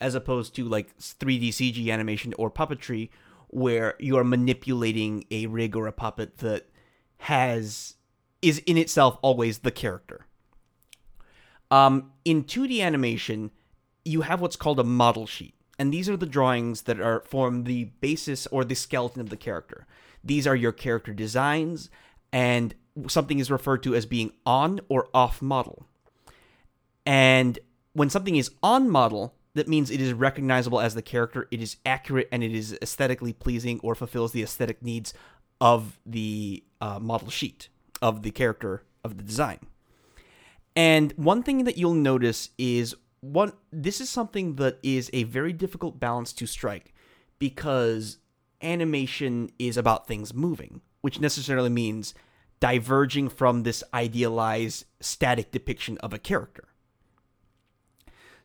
[0.00, 3.10] as opposed to like 3D CG animation or puppetry,
[3.48, 6.68] where you are manipulating a rig or a puppet that
[7.18, 7.94] has
[8.42, 10.26] is in itself always the character.
[11.70, 13.50] Um, in 2D animation,
[14.04, 17.64] you have what's called a model sheet, and these are the drawings that are form
[17.64, 19.86] the basis or the skeleton of the character.
[20.22, 21.88] These are your character designs,
[22.32, 22.74] and
[23.08, 25.86] something is referred to as being on or off model.
[27.06, 27.58] And
[27.92, 31.76] when something is on model, that means it is recognizable as the character, it is
[31.86, 35.14] accurate, and it is aesthetically pleasing or fulfills the aesthetic needs
[35.60, 37.68] of the uh, model sheet
[38.02, 39.58] of the character of the design.
[40.76, 45.52] And one thing that you'll notice is one this is something that is a very
[45.52, 46.92] difficult balance to strike
[47.38, 48.18] because
[48.60, 52.14] animation is about things moving, which necessarily means
[52.60, 56.68] diverging from this idealized static depiction of a character.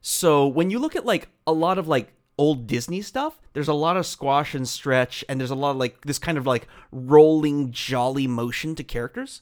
[0.01, 3.73] So when you look at like a lot of like old Disney stuff, there's a
[3.73, 6.67] lot of squash and stretch, and there's a lot of like this kind of like
[6.91, 9.41] rolling, jolly motion to characters.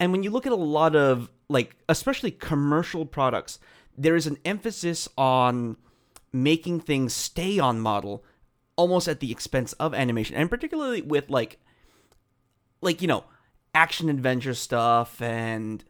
[0.00, 3.58] And when you look at a lot of like, especially commercial products,
[3.96, 5.76] there is an emphasis on
[6.32, 8.24] making things stay on model
[8.76, 10.36] almost at the expense of animation.
[10.36, 11.58] And particularly with like,
[12.80, 13.24] like, you know,
[13.74, 15.84] action adventure stuff and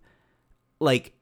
[0.81, 1.13] like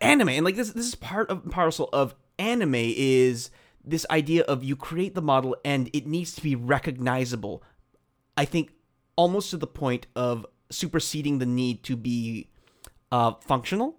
[0.00, 0.28] anime.
[0.30, 3.50] And like this, this is part of parcel of anime is
[3.84, 7.62] this idea of you create the model and it needs to be recognizable.
[8.36, 8.72] I think
[9.16, 12.48] almost to the point of superseding the need to be
[13.12, 13.96] uh, functional.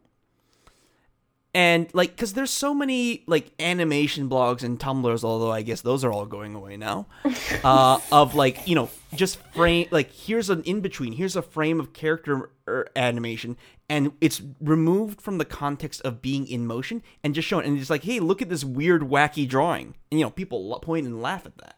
[1.56, 6.04] And like, because there's so many like animation blogs and Tumblrs, although I guess those
[6.04, 7.08] are all going away now.
[7.64, 11.80] uh, of like, you know, just frame like here's an in between, here's a frame
[11.80, 13.56] of character er, animation,
[13.88, 17.90] and it's removed from the context of being in motion and just shown, and it's
[17.90, 21.46] like, hey, look at this weird, wacky drawing, and you know, people point and laugh
[21.46, 21.78] at that.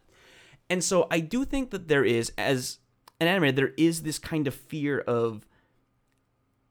[0.71, 2.79] And so I do think that there is, as
[3.21, 5.45] an animator, there is this kind of fear of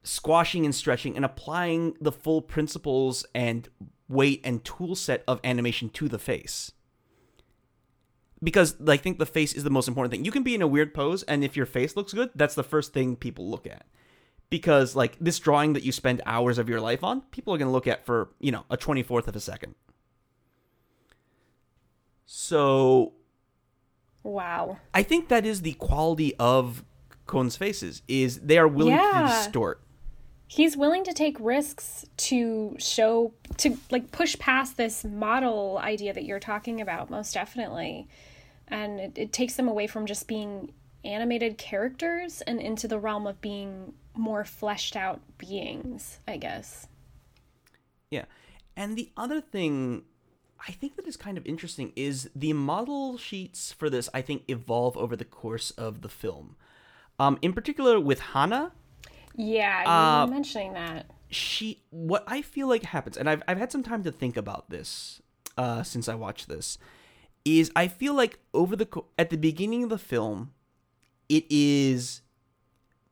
[0.07, 3.69] squashing and stretching and applying the full principles and
[4.09, 6.73] weight and tool set of animation to the face.
[8.43, 10.25] Because I think the face is the most important thing.
[10.25, 12.63] You can be in a weird pose, and if your face looks good, that's the
[12.63, 13.87] first thing people look at.
[14.49, 17.69] Because like this drawing that you spend hours of your life on, people are going
[17.69, 19.75] to look at for you know a twenty fourth of a second.
[22.27, 23.15] So
[24.23, 24.79] Wow.
[24.93, 26.85] I think that is the quality of
[27.27, 29.81] Kon's faces is they are willing to distort.
[30.49, 36.25] He's willing to take risks to show to like push past this model idea that
[36.25, 38.09] you're talking about most definitely.
[38.69, 40.73] And it, it takes them away from just being
[41.05, 46.89] animated characters and into the realm of being more fleshed out beings, I guess.
[48.11, 48.25] Yeah.
[48.77, 50.05] And the other thing
[50.67, 54.45] I think that is kind of interesting is the model sheets for this I think
[54.49, 56.57] evolve over the course of the film.
[57.19, 58.73] Um, in particular with Hana,
[59.37, 61.07] Yeah, you Uh, were mentioning that.
[61.31, 64.71] she what I feel like happens, and I've I've had some time to think about
[64.71, 65.21] this
[65.57, 66.79] uh, since I watched this,
[67.45, 70.53] is I feel like over the at the beginning of the film,
[71.29, 72.23] it is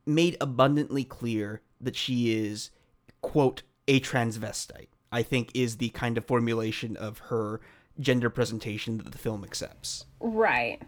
[0.07, 2.71] made abundantly clear that she is
[3.21, 4.89] quote a transvestite.
[5.13, 7.61] I think is the kind of formulation of her
[8.01, 10.07] gender presentation that the film accepts.
[10.19, 10.83] Right.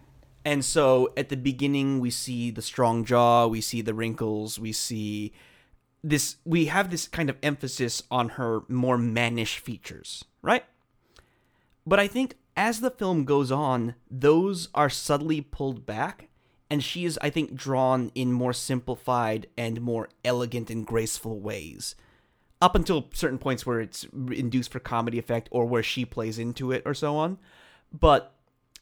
[0.47, 4.71] And so at the beginning, we see the strong jaw, we see the wrinkles, we
[4.71, 5.33] see
[6.01, 10.63] this, we have this kind of emphasis on her more mannish features, right?
[11.85, 16.29] But I think as the film goes on, those are subtly pulled back,
[16.69, 21.93] and she is, I think, drawn in more simplified and more elegant and graceful ways.
[22.61, 26.71] Up until certain points where it's induced for comedy effect or where she plays into
[26.71, 27.37] it or so on.
[27.91, 28.33] But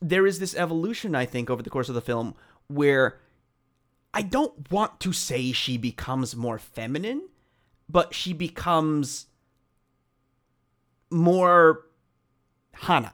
[0.01, 2.35] there is this evolution, I think, over the course of the film
[2.67, 3.19] where
[4.13, 7.27] I don't want to say she becomes more feminine,
[7.89, 9.27] but she becomes
[11.11, 11.85] more
[12.73, 13.13] Hana.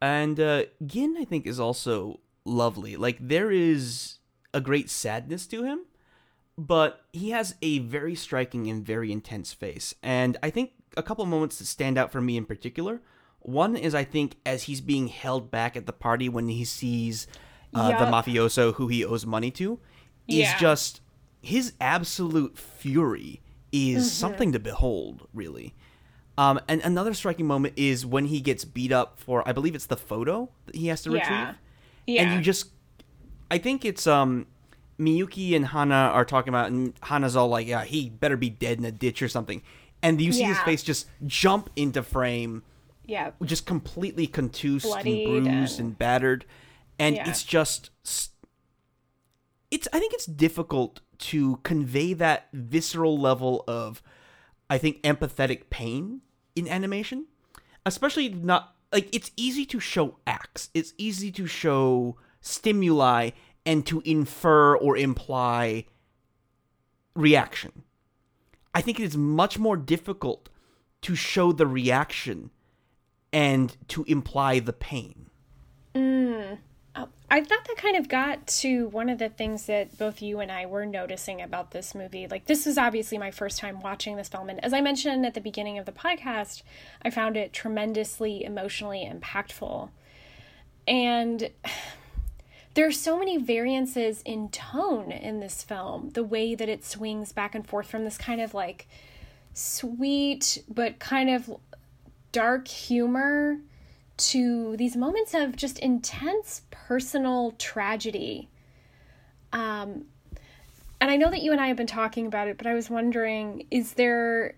[0.00, 2.96] And uh, Gin, I think, is also lovely.
[2.96, 4.18] Like, there is
[4.52, 5.86] a great sadness to him,
[6.58, 9.94] but he has a very striking and very intense face.
[10.02, 13.00] And I think a couple moments that stand out for me in particular.
[13.42, 17.26] One is, I think, as he's being held back at the party when he sees
[17.74, 19.78] uh, the mafioso who he owes money to,
[20.28, 20.58] is Yeah.
[20.58, 21.00] just
[21.40, 23.40] his absolute fury
[23.72, 25.74] is something to behold, really.
[26.38, 29.86] Um, and another striking moment is when he gets beat up for, I believe it's
[29.86, 31.54] the photo that he has to retrieve Yeah.
[32.06, 32.22] Yeah.
[32.22, 32.70] and you just
[33.50, 34.46] i think it's um
[34.98, 38.78] miyuki and hana are talking about and hana's all like yeah he better be dead
[38.78, 39.62] in a ditch or something
[40.02, 42.62] and you see his face just jump into frame
[43.12, 43.30] yeah.
[43.44, 46.44] just completely contused Bloodied and bruised and, and- battered
[46.98, 47.28] and Yeah.
[47.28, 47.90] it's just
[49.70, 54.02] it's i think it's difficult to convey that visceral level of
[54.70, 56.22] i think empathetic pain
[56.56, 57.26] in animation
[57.86, 63.30] especially not like it's easy to show acts it's easy to show stimuli
[63.64, 65.84] and to infer or imply
[67.14, 67.82] reaction
[68.74, 70.48] i think it is much more difficult
[71.02, 72.50] to show the reaction
[73.32, 75.22] and to imply the pain
[76.94, 80.40] Uh, I thought that kind of got to one of the things that both you
[80.40, 82.26] and I were noticing about this movie.
[82.26, 84.50] Like, this is obviously my first time watching this film.
[84.50, 86.62] And as I mentioned at the beginning of the podcast,
[87.02, 89.88] I found it tremendously emotionally impactful.
[90.86, 91.50] And
[92.74, 96.10] there are so many variances in tone in this film.
[96.10, 98.86] The way that it swings back and forth from this kind of like
[99.54, 101.50] sweet but kind of
[102.32, 103.58] dark humor
[104.16, 108.48] to these moments of just intense personal tragedy.
[109.52, 110.06] Um,
[111.00, 112.88] and I know that you and I have been talking about it, but I was
[112.88, 114.54] wondering, is there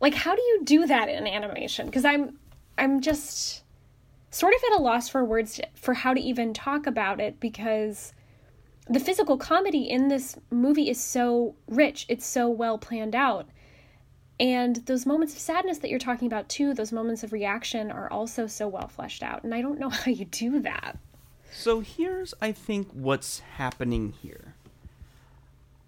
[0.00, 1.86] like how do you do that in animation?
[1.86, 2.38] Because I'm
[2.76, 3.62] I'm just
[4.30, 8.12] sort of at a loss for words for how to even talk about it because
[8.88, 13.48] the physical comedy in this movie is so rich, it's so well planned out.
[14.40, 18.10] And those moments of sadness that you're talking about too, those moments of reaction are
[18.10, 19.44] also so well fleshed out.
[19.44, 20.98] And I don't know how you do that.
[21.52, 24.54] So here's, I think, what's happening here.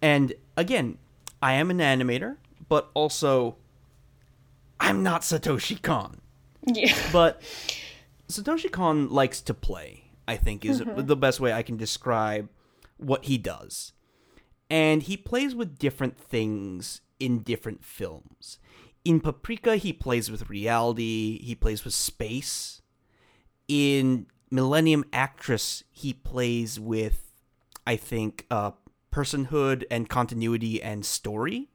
[0.01, 0.99] And again,
[1.43, 2.37] I am an animator,
[2.69, 3.57] but also
[4.79, 6.21] I'm not Satoshi Kon.
[6.65, 6.95] Yeah.
[7.13, 7.43] But
[8.29, 11.07] Satoshi Kon likes to play, I think, is mm-hmm.
[11.07, 12.49] the best way I can describe
[12.97, 13.93] what he does.
[14.69, 18.59] And he plays with different things in different films.
[19.05, 22.83] In Paprika, he plays with reality, he plays with space.
[23.69, 27.33] In Millennium Actress, he plays with,
[27.87, 28.73] I think, uh,
[29.13, 31.69] personhood and continuity and story.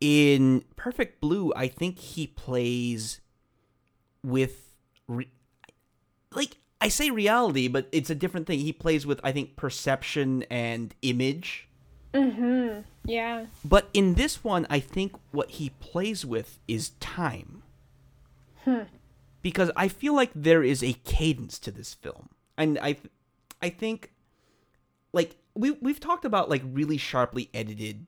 [0.00, 3.20] In Perfect Blue, I think he plays
[4.22, 4.74] with
[5.06, 5.30] re-
[6.32, 8.60] like I say reality, but it's a different thing.
[8.60, 11.68] He plays with I think perception and image.
[13.04, 13.46] Yeah.
[13.64, 17.62] But in this one, I think what he plays with is time.
[18.64, 18.82] Hmm.
[19.42, 22.30] Because I feel like there is a cadence to this film.
[22.56, 22.96] And I
[23.60, 24.12] I think
[25.12, 28.06] like we we've talked about like really sharply edited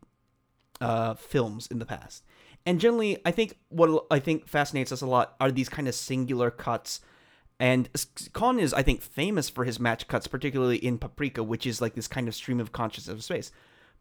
[0.81, 2.25] uh films in the past.
[2.65, 5.95] And generally, I think what I think fascinates us a lot are these kind of
[5.95, 7.01] singular cuts.
[7.59, 7.89] And
[8.33, 11.95] Kon is, I think, famous for his match cuts, particularly in Paprika, which is like
[11.95, 13.51] this kind of stream of consciousness of space.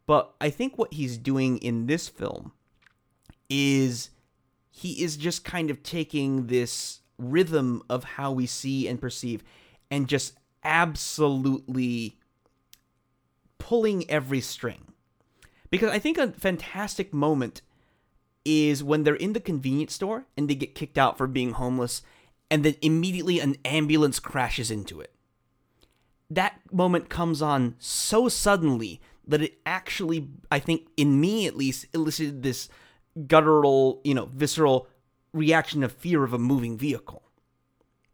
[0.06, 2.52] But I think what he's doing in this film
[3.50, 4.10] is
[4.70, 9.42] he is just kind of taking this rhythm of how we see and perceive
[9.90, 12.18] and just absolutely
[13.58, 14.92] pulling every string.
[15.70, 17.62] Because I think a fantastic moment
[18.44, 22.02] is when they're in the convenience store and they get kicked out for being homeless,
[22.48, 25.12] and then immediately an ambulance crashes into it.
[26.30, 31.86] That moment comes on so suddenly that it actually, I think, in me at least,
[31.92, 32.68] elicited this
[33.26, 34.88] guttural, you know, visceral
[35.32, 37.22] reaction of fear of a moving vehicle.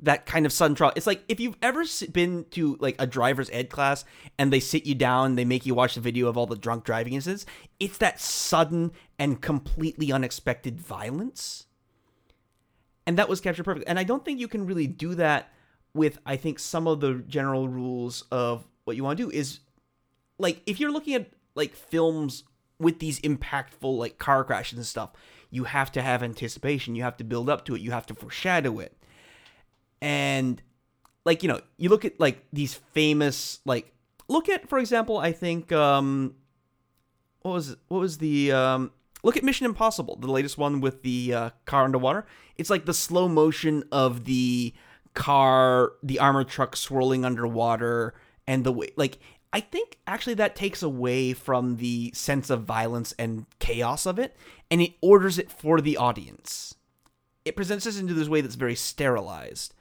[0.00, 0.92] That kind of sudden trial.
[0.96, 4.04] It's like if you've ever been to like a driver's ed class
[4.36, 6.82] and they sit you down, they make you watch the video of all the drunk
[6.82, 7.46] driving incidents.
[7.78, 11.66] It's that sudden and completely unexpected violence
[13.06, 13.88] and that was captured perfect.
[13.88, 15.52] And I don't think you can really do that
[15.94, 19.60] with I think some of the general rules of what you want to do is
[20.42, 22.44] like if you're looking at like films
[22.78, 25.12] with these impactful like car crashes and stuff,
[25.50, 28.14] you have to have anticipation, you have to build up to it, you have to
[28.14, 28.96] foreshadow it.
[30.00, 30.60] And
[31.24, 33.94] like, you know, you look at like these famous like
[34.28, 36.34] look at for example, I think um
[37.42, 38.90] what was what was the um
[39.22, 42.26] look at Mission Impossible, the latest one with the uh, car underwater.
[42.56, 44.74] It's like the slow motion of the
[45.14, 48.14] car, the armored truck swirling underwater,
[48.46, 49.18] and the way like
[49.52, 54.36] I think actually that takes away from the sense of violence and chaos of it,
[54.70, 56.74] and it orders it for the audience.
[57.44, 59.74] It presents us into this way that's very sterilized.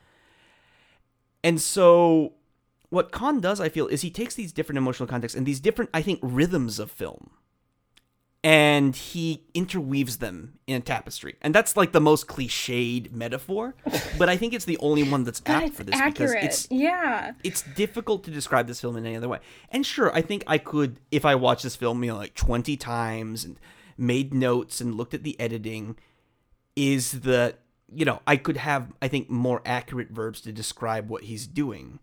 [1.43, 2.33] And so
[2.89, 5.89] what Kon does, I feel, is he takes these different emotional contexts and these different,
[5.93, 7.31] I think, rhythms of film
[8.43, 11.35] and he interweaves them in a tapestry.
[11.41, 13.75] And that's like the most cliched metaphor,
[14.17, 16.15] but I think it's the only one that's apt for this accurate.
[16.15, 17.33] because it's yeah.
[17.43, 19.39] it's difficult to describe this film in any other way.
[19.69, 22.77] And sure, I think I could if I watched this film, you know, like 20
[22.77, 23.59] times and
[23.95, 25.97] made notes and looked at the editing
[26.75, 27.59] is that,
[27.93, 31.99] you know, I could have I think more accurate verbs to describe what he's doing.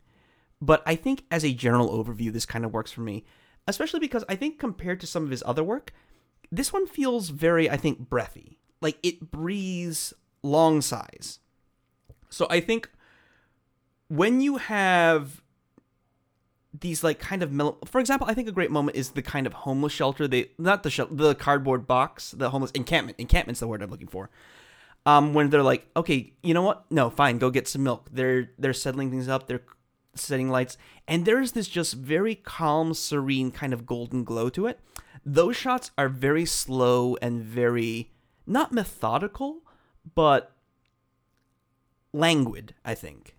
[0.61, 3.24] But I think as a general overview this kind of works for me,
[3.66, 5.92] especially because I think compared to some of his other work,
[6.50, 8.58] this one feels very I think breathy.
[8.80, 11.40] Like it breathes long sighs.
[12.30, 12.90] So I think
[14.08, 15.42] when you have
[16.80, 17.51] these like kind of
[17.86, 20.82] for example i think a great moment is the kind of homeless shelter they not
[20.82, 24.30] the shel- the cardboard box the homeless encampment encampment's the word i'm looking for
[25.07, 28.51] um when they're like okay you know what no fine go get some milk they're
[28.59, 29.62] they're settling things up they're
[30.14, 30.76] setting lights
[31.07, 34.78] and there's this just very calm serene kind of golden glow to it
[35.35, 38.11] those shots are very slow and very
[38.47, 39.61] not methodical
[40.14, 40.53] but
[42.12, 43.35] languid i think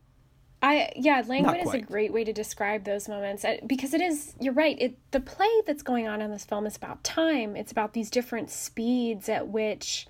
[0.62, 4.36] I yeah, languid is a great way to describe those moments uh, because it is.
[4.42, 4.76] You're right.
[4.78, 7.56] It the play that's going on in this film is about time.
[7.56, 10.06] It's about these different speeds at which,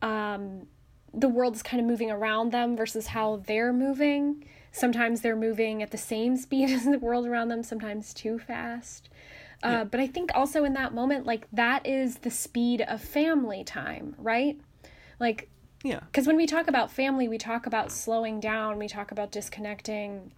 [0.00, 0.66] um,
[1.12, 4.44] the world is kind of moving around them versus how they're moving.
[4.72, 9.10] Sometimes they're moving at the same speed as the world around them, sometimes too fast.
[9.62, 13.64] Uh, But I think also in that moment, like that is the speed of family
[13.64, 14.58] time, right?
[15.18, 15.48] Like,
[15.84, 16.00] Yeah.
[16.00, 20.32] because when we talk about family, we talk about slowing down, we talk about disconnecting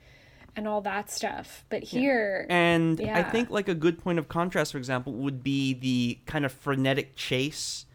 [0.54, 1.64] and all that stuff.
[1.70, 5.72] But here, And I think like a good point of contrast, for example, would be
[5.72, 7.86] the kind of frenetic chase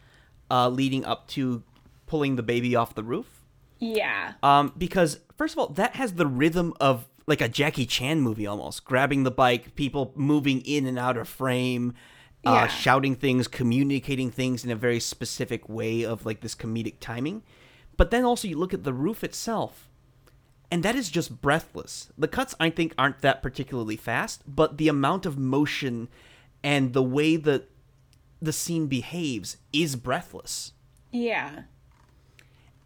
[0.50, 1.62] uh, leading up to
[2.06, 3.44] pulling the baby off the roof.
[3.78, 4.32] yeah.
[4.42, 8.46] Um, because first of all, that has the rhythm of like a Jackie Chan movie
[8.46, 8.84] almost.
[8.84, 11.94] Grabbing the bike, people moving in and out of frame,
[12.44, 17.42] uh, shouting things, communicating things in a very specific way of like this comedic timing.
[17.96, 19.88] But then also you look at the roof itself,
[20.70, 22.08] and that is just breathless.
[22.16, 26.08] The cuts I think aren't that particularly fast, but the amount of motion
[26.64, 27.68] and the way that
[28.40, 30.72] the scene behaves is breathless.
[31.10, 31.62] Yeah.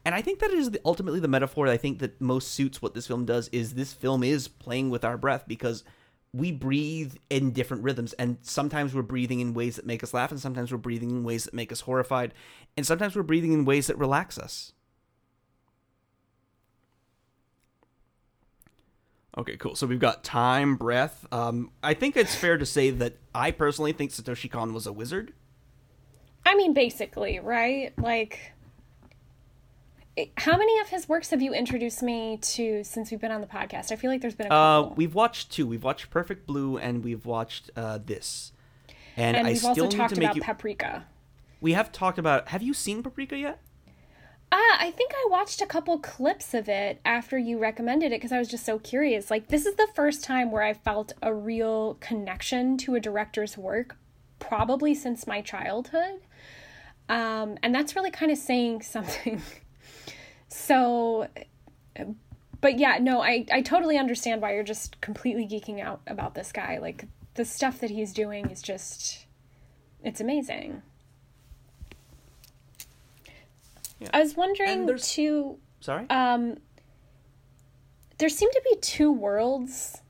[0.05, 2.82] And I think that is the, ultimately the metaphor that I think that most suits
[2.82, 5.84] what this film does is this film is playing with our breath because
[6.32, 10.30] we breathe in different rhythms and sometimes we're breathing in ways that make us laugh
[10.30, 12.32] and sometimes we're breathing in ways that make us horrified
[12.76, 14.72] and sometimes we're breathing in ways that relax us.
[19.36, 19.74] Okay, cool.
[19.76, 21.26] So we've got time, breath.
[21.32, 24.92] Um, I think it's fair to say that I personally think Satoshi Kon was a
[24.92, 25.32] wizard.
[26.44, 27.92] I mean, basically, right?
[27.98, 28.53] Like,
[30.36, 33.46] how many of his works have you introduced me to since we've been on the
[33.46, 33.90] podcast?
[33.92, 35.66] I feel like there's been a Uh, we've watched two.
[35.66, 38.52] We've watched Perfect Blue and we've watched uh, this.
[39.16, 40.42] And, and I we've still also talked about you.
[40.42, 41.04] Paprika.
[41.60, 42.48] we have talked about.
[42.48, 43.60] Have you seen Paprika yet?
[44.50, 48.32] Uh, I think I watched a couple clips of it after you recommended it because
[48.32, 49.30] I was just so curious.
[49.30, 53.56] Like, this is the first time where I felt a real connection to a director's
[53.56, 53.96] work,
[54.40, 56.20] probably since my childhood.
[57.08, 59.40] Um, and that's really kind of saying something.
[60.53, 61.28] So,
[62.61, 66.53] but yeah, no, I, I totally understand why you're just completely geeking out about this
[66.53, 66.78] guy.
[66.78, 69.24] Like, the stuff that he's doing is just,
[70.05, 70.82] it's amazing.
[73.98, 74.09] Yeah.
[74.12, 75.57] I was wondering too.
[75.80, 76.07] Sorry.
[76.11, 76.59] Um,
[78.18, 80.03] there seem to be two worlds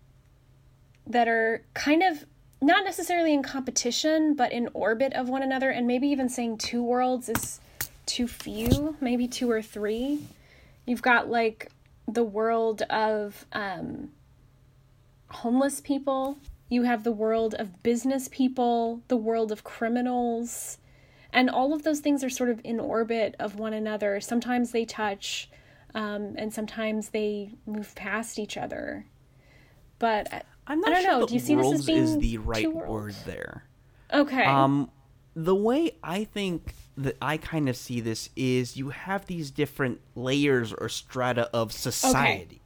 [1.07, 2.25] that are kind of
[2.61, 6.83] not necessarily in competition, but in orbit of one another, and maybe even saying two
[6.83, 7.61] worlds is
[8.13, 10.21] too few, maybe two or three.
[10.87, 11.71] You've got like
[12.07, 14.11] the world of um,
[15.31, 16.37] homeless people,
[16.69, 20.79] you have the world of business people, the world of criminals,
[21.33, 24.21] and all of those things are sort of in orbit of one another.
[24.21, 25.49] Sometimes they touch,
[25.95, 29.07] um, and sometimes they move past each other.
[29.99, 31.27] But I- I'm not I don't sure know.
[31.27, 33.65] Do you see this as being is the right word there.
[34.13, 34.91] okay, Um,
[35.35, 40.01] the way I think that I kind of see this is you have these different
[40.15, 42.61] layers or strata of society.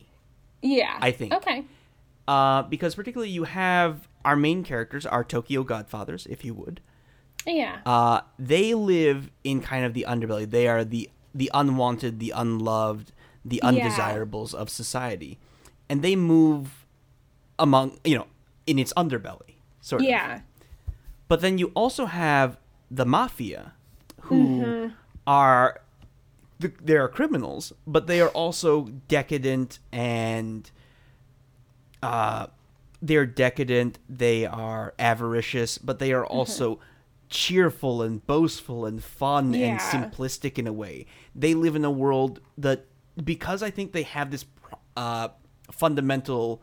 [0.63, 1.33] yeah, I think.
[1.35, 1.65] okay,
[2.27, 6.81] Uh, because particularly you have our main characters, our Tokyo Godfathers, if you would.
[7.47, 10.49] yeah, Uh, they live in kind of the underbelly.
[10.51, 13.13] They are the the unwanted, the unloved,
[13.45, 13.69] the Yeah.
[13.69, 15.39] undesirables of society,
[15.89, 16.87] and they move
[17.59, 18.27] among you know
[18.67, 20.09] in its underbelly, sort of.
[20.09, 20.41] yeah,
[21.29, 22.59] But then you also have
[22.91, 23.73] the mafia,
[24.23, 24.89] who Mm-hmm.
[25.27, 25.81] are
[26.61, 30.71] th- they are criminals, but they are also decadent and
[32.03, 32.47] uh,
[33.03, 33.99] they're decadent.
[34.09, 36.37] They are avaricious, but they are Mm-hmm.
[36.39, 36.79] also
[37.29, 41.07] cheerful and boastful and fun and simplistic in a way.
[41.35, 42.85] They live in a world that
[43.23, 44.45] because I think they have this
[44.97, 45.29] uh,
[45.73, 46.63] fundamental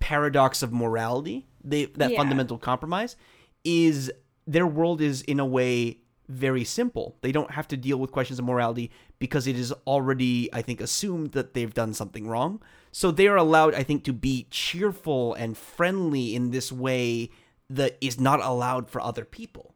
[0.00, 2.16] paradox of morality, they that Yeah.
[2.18, 3.16] fundamental compromise
[3.64, 4.10] is
[4.46, 5.98] their world is in a way
[6.28, 7.16] very simple.
[7.20, 10.80] They don't have to deal with questions of morality because it is already, I think,
[10.80, 12.62] assumed that they've done something wrong.
[12.90, 17.30] So they are allowed, I think, to be cheerful and friendly in this way
[17.70, 19.74] that is not allowed for other people.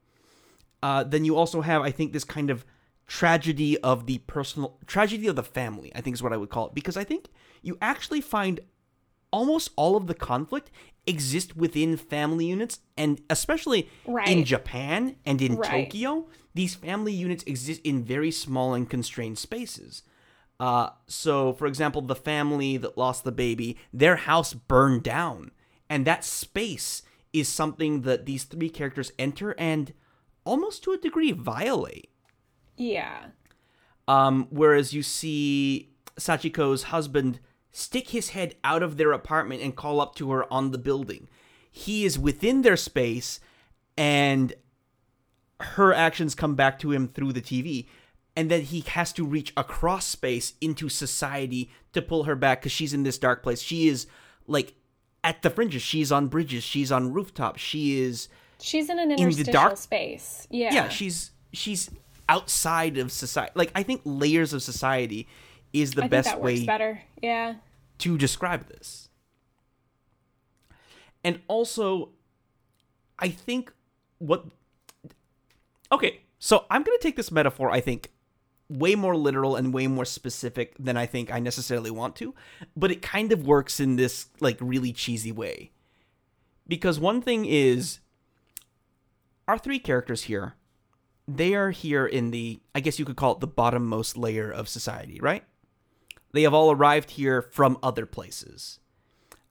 [0.83, 2.65] Uh, then you also have, I think, this kind of
[3.07, 5.93] tragedy of the personal tragedy of the family.
[5.95, 7.29] I think is what I would call it because I think
[7.63, 8.61] you actually find
[9.31, 10.71] almost all of the conflict
[11.07, 13.89] exist within family units and especially
[14.27, 15.85] in Japan and in Right.
[15.85, 20.03] Tokyo these family units exist in very small and constrained spaces.
[20.59, 25.51] Uh, so for example the family that lost the baby their house burned down
[25.89, 27.03] and that space
[27.33, 29.93] is something that these three characters enter and
[30.45, 32.11] almost to a degree violate.
[32.77, 33.27] Yeah,
[34.09, 37.41] um, whereas you see Sachiko's husband
[37.77, 41.29] stick his head out of their apartment and call up to her on the building.
[41.71, 43.39] He is within their space,
[43.99, 44.55] and
[45.61, 47.87] her actions come back to him through the TV.
[48.39, 52.71] and then he has to reach across space into society to pull her back because
[52.73, 53.63] she's in this dark place.
[53.63, 54.07] She is
[54.47, 54.75] like
[55.25, 55.81] at the fringes.
[55.83, 56.63] She's on bridges.
[56.63, 57.61] She's on rooftops.
[57.63, 58.29] She is
[58.61, 60.47] She's in an in the interstitial dark- space.
[60.51, 60.75] Yeah.
[60.75, 60.89] yeah.
[60.91, 61.89] She's she's
[62.29, 63.53] outside of society.
[63.55, 65.27] Like I think layers of society
[65.73, 67.01] is the I think best way better.
[67.23, 67.55] Yeah.
[67.99, 69.09] To describe this.
[71.25, 72.11] And also,
[73.19, 73.73] I think
[74.19, 74.47] what.
[75.91, 78.11] Okay, so I'm going to take this metaphor, I think,
[78.69, 82.35] way more literal and way more specific than I think I necessarily want to,
[82.77, 85.71] but it kind of works in this, like, really cheesy way.
[86.67, 88.01] Because one thing is,
[89.47, 90.55] our three characters here,
[91.29, 94.69] they are here in the, I guess you could call it the bottommost layer of
[94.69, 95.45] society, right?
[96.33, 98.79] They have all arrived here from other places.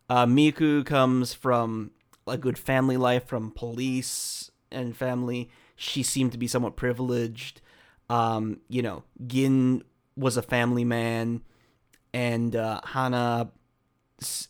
[0.10, 1.92] Uh, Miyuki comes from
[2.28, 5.50] a good family life, from police and family.
[5.76, 7.62] She seemed to be somewhat privileged.
[8.10, 9.84] Um, you know, Gin
[10.16, 11.42] was a family man,
[12.14, 13.52] and uh, Hana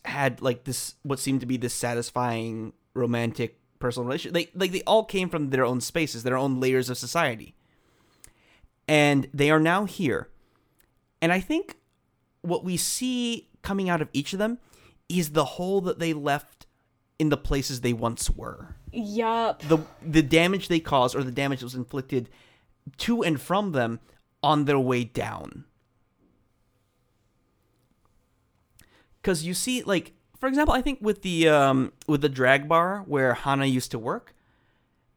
[0.04, 4.34] had like this what seemed to be this satisfying romantic personal relationship.
[4.34, 7.54] They like they all came from their own spaces, their own layers of society,
[8.86, 10.28] and they are now here.
[11.22, 11.76] And I think
[12.46, 14.58] what we see coming out of each of them
[15.08, 16.66] is the hole that they left
[17.18, 18.76] in the places they once were.
[18.92, 19.62] Yup.
[19.62, 22.28] The the damage they caused or the damage that was inflicted
[22.98, 24.00] to and from them
[24.42, 25.64] on their way down.
[29.22, 33.02] Cuz you see like for example, I think with the um with the drag bar
[33.06, 34.34] where Hana used to work,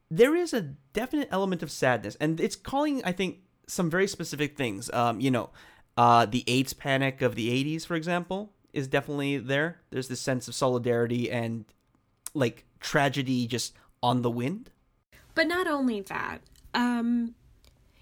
[0.10, 0.62] there is a
[0.94, 4.90] definite element of sadness and it's calling I think some very specific things.
[4.92, 5.52] Um, you know,
[6.00, 9.82] uh, the AIDS panic of the 80s, for example, is definitely there.
[9.90, 11.66] There's this sense of solidarity and
[12.34, 14.70] like tragedy just on the wind.
[15.36, 16.38] But not only that,
[16.74, 17.36] um,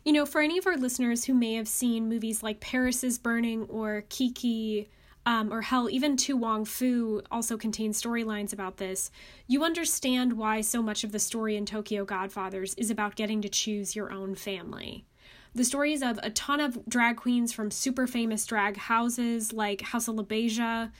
[0.06, 3.18] you know, for any of our listeners who may have seen movies like Paris is
[3.18, 4.90] Burning or Kiki,
[5.26, 9.10] um, or hell, even To Wong Foo also contains storylines about this,
[9.48, 13.50] you understand why so much of the story in Tokyo Godfathers is about getting to
[13.50, 15.08] choose your own family.
[15.56, 20.08] The stories of a ton of drag queens from super famous drag houses like House
[20.08, 20.92] of LaBeija,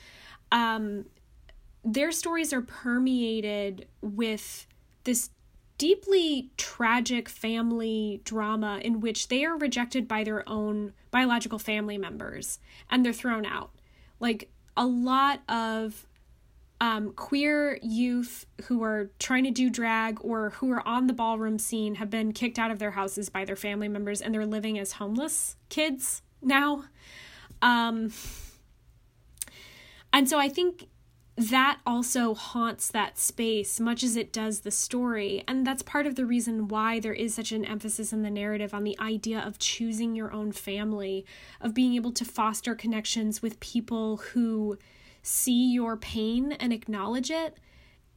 [0.52, 1.06] um,
[1.84, 4.68] their stories are permeated with
[5.04, 5.30] this
[5.78, 12.60] deeply tragic family drama in which they are rejected by their own biological family members
[12.90, 13.72] and they're thrown out.
[14.20, 16.07] Like a lot of
[16.80, 21.58] um, queer youth who are trying to do drag or who are on the ballroom
[21.58, 24.78] scene have been kicked out of their houses by their family members and they're living
[24.78, 26.86] as homeless kids now.
[27.62, 28.12] Um,
[30.14, 30.88] and so I think
[31.38, 35.44] that also haunts that space much as it does the story.
[35.48, 38.74] And that's part of the reason why there is such an emphasis in the narrative
[38.74, 41.26] on the idea of choosing your own family,
[41.62, 44.80] of being able to foster connections with people who
[45.28, 47.58] see your pain and acknowledge it.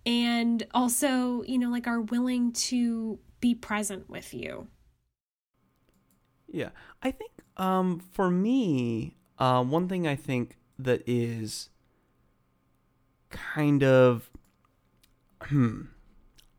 [0.06, 4.68] And also, you know, like are willing to be present with you.
[6.48, 6.70] Yeah,
[7.02, 11.68] I think um, for me, uh, one thing I think that is
[13.30, 14.30] kind of
[15.42, 15.82] hmm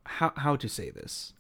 [0.06, 1.34] how how to say this.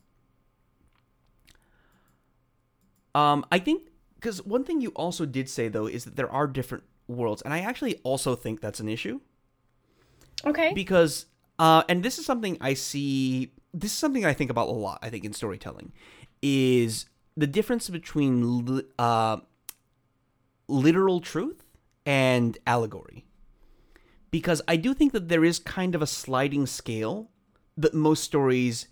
[3.13, 6.47] Um, I think because one thing you also did say though is that there are
[6.47, 9.19] different worlds, and I actually also think that's an issue.
[10.45, 10.73] Okay.
[10.73, 11.27] because
[11.59, 14.97] uh and this is something i see this is something i think about a lot
[15.03, 15.91] i think in storytelling
[16.41, 17.05] is
[17.37, 19.37] the difference between li- uh
[20.67, 21.63] literal truth
[22.05, 23.25] and allegory.
[24.31, 27.29] Because i do think that there is kind of a sliding scale
[27.77, 28.87] that most stories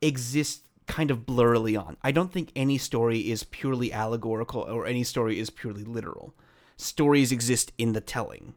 [0.00, 1.96] exist kind of blurrily on.
[2.02, 6.34] I don't think any story is purely allegorical or any story is purely literal
[6.76, 8.54] stories exist in the telling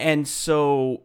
[0.00, 1.02] and so,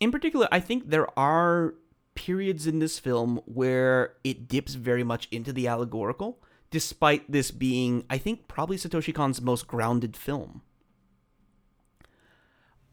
[0.00, 1.74] in particular, I think there are
[2.14, 6.38] periods in this film where it dips very much into the allegorical,
[6.70, 10.62] despite this being, I think, probably Satoshi Kon's most grounded film.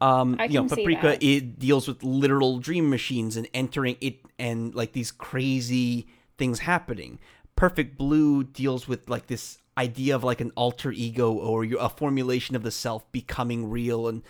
[0.00, 4.72] Um, I you know, Paprika it deals with literal dream machines and entering it and
[4.72, 6.06] like these crazy
[6.36, 7.18] things happening.
[7.56, 11.88] Perfect Blue deals with like this idea of like an alter ego or your- a
[11.88, 14.22] formulation of the self becoming real and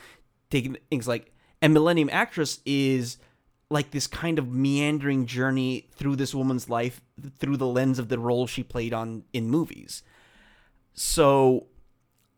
[0.51, 3.17] taking things like and Millennium Actress is
[3.71, 7.01] like this kind of meandering journey through this woman's life
[7.39, 10.03] through the lens of the role she played on in movies.
[10.95, 11.67] So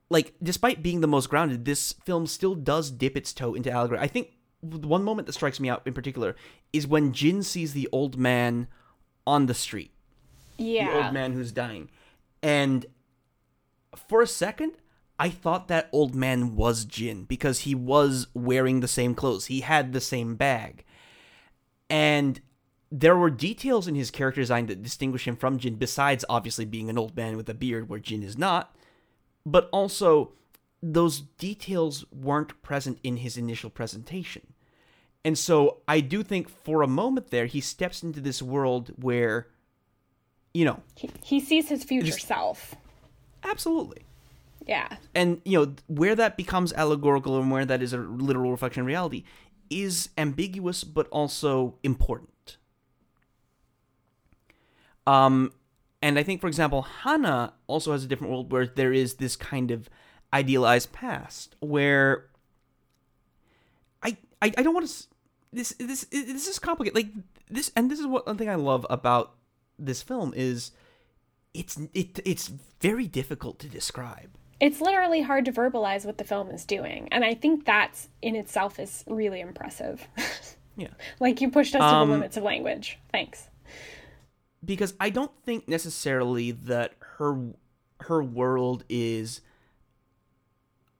[0.08, 4.00] like despite being the most grounded, this film still does dip its toe into allegory.
[4.00, 4.30] I think
[4.62, 6.36] one moment that strikes me out in particular
[6.72, 8.68] is when Jin sees the old man
[9.26, 9.92] on the street
[10.60, 10.90] yeah.
[10.90, 11.88] the old man who's dying.
[12.42, 12.86] And
[13.96, 14.72] for a second,
[15.18, 19.46] I thought that old man was Jin because he was wearing the same clothes.
[19.46, 20.84] He had the same bag.
[21.88, 22.40] And
[22.90, 26.88] there were details in his character design that distinguish him from Jin, besides obviously being
[26.88, 28.74] an old man with a beard, where Jin is not.
[29.44, 30.32] But also,
[30.82, 34.54] those details weren't present in his initial presentation.
[35.24, 39.48] And so I do think for a moment there, he steps into this world where,
[40.54, 42.74] you know, He, he sees his future Just- self.
[43.44, 44.02] Absolutely.
[44.66, 44.88] Yeah.
[45.14, 48.86] and you know where that becomes allegorical and where that is a literal reflection of
[48.86, 49.24] reality
[49.68, 52.58] is ambiguous but also important
[55.06, 55.50] um
[56.02, 59.34] and i think for example hana also has a different world where there is this
[59.34, 59.88] kind of
[60.32, 62.26] idealized past where
[64.02, 65.04] i i, I don't want to
[65.52, 67.12] this this this is complicated like
[67.48, 69.34] this and this is what one thing i love about
[69.78, 70.72] this film is
[71.54, 74.30] it's it it's very difficult to describe
[74.60, 77.08] It's literally hard to verbalize what the film is doing.
[77.10, 80.06] And I think that's in itself is really impressive.
[80.76, 80.88] yeah
[81.18, 82.98] like you pushed us to Um, the limits of language.
[83.12, 83.48] Thanks.
[84.64, 87.52] because I don't think necessarily that her
[88.00, 89.40] her world is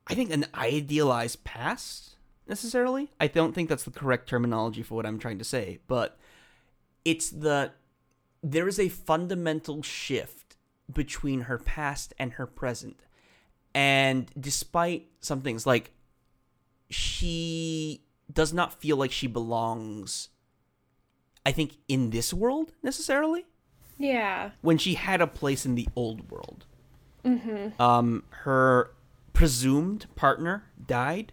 [0.07, 2.17] I think an idealized past
[2.49, 3.11] necessarily.
[3.21, 6.19] I don't think that's the correct terminology for what I'm trying to say, but
[7.05, 7.73] it's the
[8.43, 10.40] there is a fundamental shift
[10.93, 13.01] between her past and her present.
[13.75, 15.93] And despite some things like
[16.89, 20.29] she does not feel like she belongs
[21.47, 23.47] I think in this world necessarily
[23.99, 24.51] Yeah.
[24.61, 26.67] when she had a place in the old world.
[27.25, 27.81] Mm-hmm.
[27.81, 28.93] Um, her
[29.33, 31.33] presumed partner died,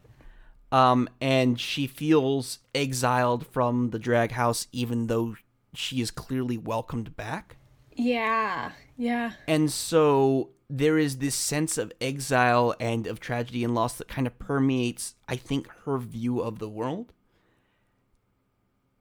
[0.71, 5.35] um, and she feels exiled from the drag house, even though
[5.73, 7.56] she is clearly welcomed back.
[7.97, 8.71] Yeah.
[8.95, 9.31] Yeah.
[9.47, 14.27] And so there is this sense of exile and of tragedy and loss that kind
[14.27, 17.13] of permeates, I think, her view of the world.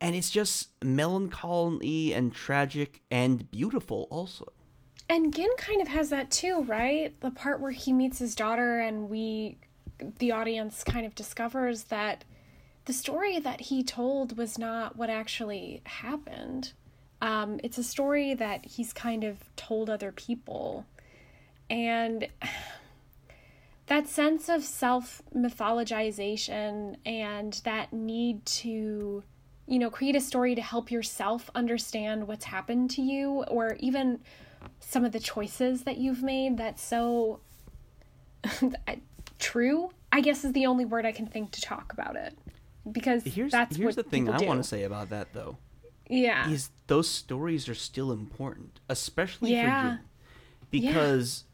[0.01, 4.53] And it's just melancholy and tragic and beautiful, also.
[5.09, 7.19] And Gin kind of has that too, right?
[7.21, 9.59] The part where he meets his daughter and we
[10.19, 12.25] the audience kind of discovers that
[12.85, 16.73] the story that he told was not what actually happened.
[17.21, 20.87] Um, it's a story that he's kind of told other people.
[21.71, 22.29] And
[23.87, 29.23] that sense of self mythologization and that need to,
[29.67, 34.21] you know, create a story to help yourself understand what's happened to you or even
[34.81, 37.41] some of the choices that you've made that's so
[39.39, 42.37] true, I guess is the only word I can think to talk about it.
[42.91, 45.59] Because Here's that's here's what the thing I want to say about that though.
[46.09, 46.49] Yeah.
[46.51, 49.83] Is those stories are still important, especially Yeah.
[49.83, 50.01] for Jin.
[50.71, 51.45] Because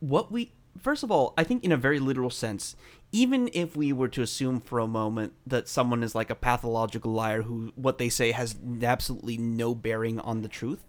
[0.00, 2.76] what we first of all, I think in a very literal sense,
[3.12, 7.12] even if we were to assume for a moment that someone is like a pathological
[7.12, 10.84] liar who what they say has absolutely no bearing on the truth,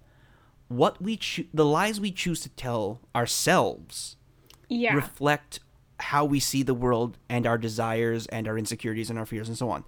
[0.68, 4.18] what we choo- the lies we choose to tell ourselves
[4.68, 4.94] yeah.
[4.94, 5.60] reflect
[6.00, 9.58] how we see the world and our desires and our insecurities and our fears and
[9.58, 9.84] so on.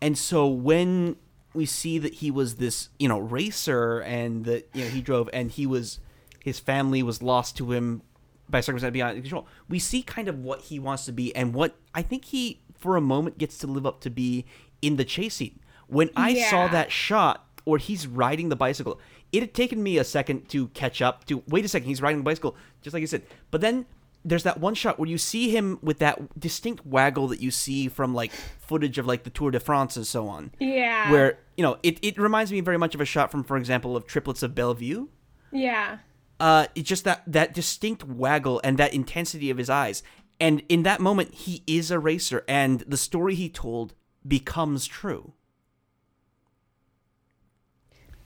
[0.00, 1.16] And so when
[1.54, 5.30] we see that he was this, you know, racer and that you know he drove
[5.32, 6.00] and he was
[6.40, 8.02] his family was lost to him
[8.48, 9.46] by circumstance beyond control.
[9.68, 12.96] We see kind of what he wants to be and what I think he for
[12.96, 14.44] a moment gets to live up to be
[14.82, 15.60] in the chase scene.
[15.86, 19.00] When I saw that shot where he's riding the bicycle,
[19.32, 22.18] it had taken me a second to catch up to wait a second, he's riding
[22.18, 23.22] the bicycle, just like you said.
[23.50, 23.86] But then
[24.24, 27.88] there's that one shot where you see him with that distinct waggle that you see
[27.88, 30.50] from like footage of like the Tour de France and so on.
[30.58, 31.10] Yeah.
[31.10, 33.96] Where, you know, it, it reminds me very much of a shot from, for example,
[33.96, 35.08] of Triplets of Bellevue.
[35.52, 35.98] Yeah.
[36.40, 40.02] Uh, it's just that that distinct waggle and that intensity of his eyes.
[40.40, 43.94] And in that moment, he is a racer, and the story he told
[44.26, 45.32] becomes true.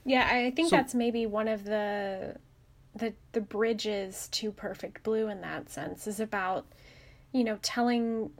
[0.04, 2.36] Yeah, I think So- that's maybe one of the
[2.94, 6.66] the the bridges to Perfect Blue in that sense is about
[7.32, 8.30] you know telling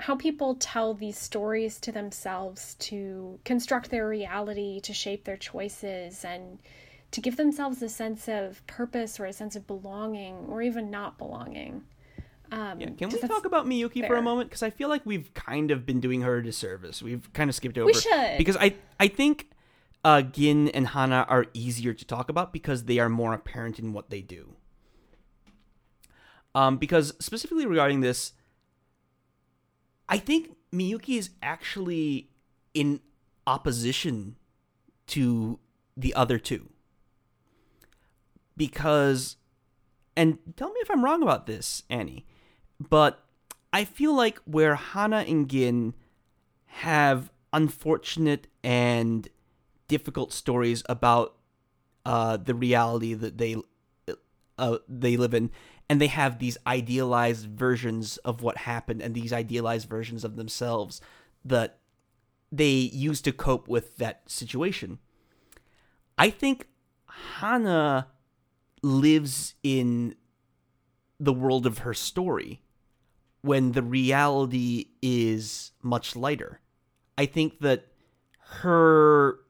[0.00, 6.24] how people tell these stories to themselves to construct their reality, to shape their choices
[6.24, 6.58] and
[7.10, 11.18] to give themselves a sense of purpose or a sense of belonging or even not
[11.18, 11.82] belonging.
[12.52, 14.48] Um, Yeah, can we talk about Miyuki for a moment?
[14.48, 17.02] Because I feel like we've kind of been doing her a disservice.
[17.02, 17.86] We've kind of skipped over.
[17.86, 18.38] We should.
[18.38, 19.50] because I I think
[20.04, 23.92] uh, Gin and Hana are easier to talk about because they are more apparent in
[23.92, 24.56] what they do.
[26.54, 28.32] Um, because specifically regarding this,
[30.10, 32.28] I think Miyuki is actually
[32.74, 33.00] in
[33.46, 34.36] opposition
[35.06, 35.60] to
[35.96, 36.68] the other two.
[38.56, 39.36] Because
[40.16, 42.26] and tell me if I'm wrong about this, Annie,
[42.78, 43.24] but
[43.72, 45.94] I feel like where Hana and Gin
[46.66, 49.28] have unfortunate and
[49.88, 51.36] difficult stories about
[52.04, 53.56] uh, the reality that they
[54.58, 55.50] uh, they live in,
[55.90, 61.00] and they have these idealized versions of what happened and these idealized versions of themselves
[61.44, 61.80] that
[62.52, 65.00] they use to cope with that situation.
[66.16, 66.68] I think
[67.40, 68.06] Hana
[68.84, 70.14] lives in
[71.18, 72.62] the world of her story
[73.42, 76.60] when the reality is much lighter.
[77.18, 77.88] I think that
[78.60, 79.40] her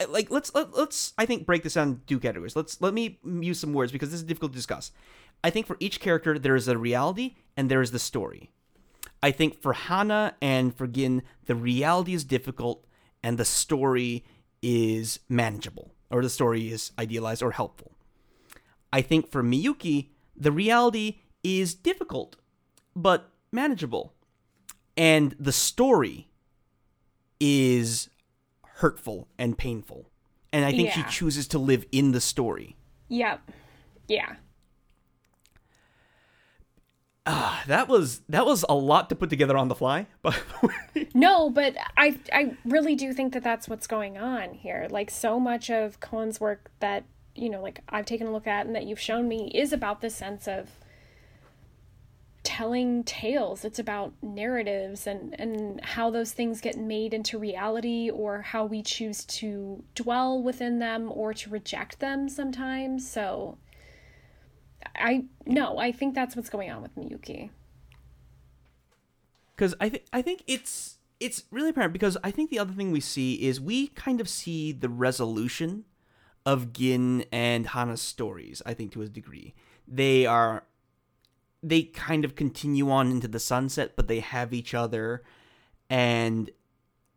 [0.00, 2.56] Uh, like let's let, let's I think break this down into two categories.
[2.56, 4.92] Let's let me use some words because this is difficult to discuss.
[5.44, 8.50] I think for each character there is a reality and there is the story.
[9.22, 12.86] I think for Hana and for Gin the reality is difficult
[13.22, 14.24] and the story
[14.62, 17.92] is manageable or the story is idealized or helpful.
[18.92, 22.36] I think for Miyuki the reality is difficult
[22.96, 24.14] but manageable
[24.96, 26.28] and the story
[27.38, 28.10] is
[28.80, 30.10] hurtful and painful.
[30.52, 31.06] And I think Yeah.
[31.06, 32.76] she chooses to live in the story.
[33.08, 33.50] Yep.
[34.08, 34.36] Yeah.
[37.26, 40.42] Ah, that was that was a lot to put together on the fly, but
[41.14, 44.88] No, but I I really do think that that's what's going on here.
[44.90, 47.04] Like so much of Kon's work that
[47.34, 50.00] you know, like I've taken a look at and that you've shown me is about
[50.00, 50.70] this sense of
[52.58, 53.64] telling tales.
[53.64, 58.82] It's about narratives and and how those things get made into reality or how we
[58.82, 63.08] choose to dwell within them or to reject them sometimes.
[63.08, 63.58] So
[64.96, 67.50] I no, I think that's what's going on with Miyuki.
[69.54, 72.90] because I think I think it's it's really apparent because I think the other thing
[72.90, 75.84] we see is we kind of see the resolution
[76.46, 78.62] of Gin and Hana's stories.
[78.64, 79.54] I think to a degree
[79.86, 80.64] they are
[81.62, 85.22] they kind of continue on into the sunset, but they have each other,
[85.88, 86.50] and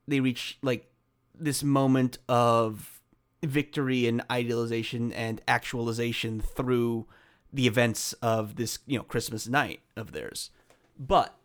[0.08, 0.92] they reach like
[1.34, 3.02] this moment of
[3.44, 7.06] victory and idealization and actualization through
[7.52, 10.50] the events of this you know Christmas night of theirs.
[10.98, 11.36] But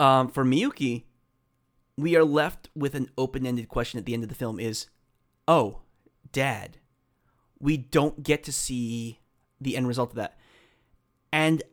[0.00, 1.04] um, for Miyuki,
[1.96, 4.88] we are left with an open-ended question at the end of the film: Is,
[5.46, 5.80] oh,
[6.32, 6.78] Dad,
[7.60, 9.20] we don't get to see
[9.60, 10.36] the end result of that,
[11.34, 11.64] and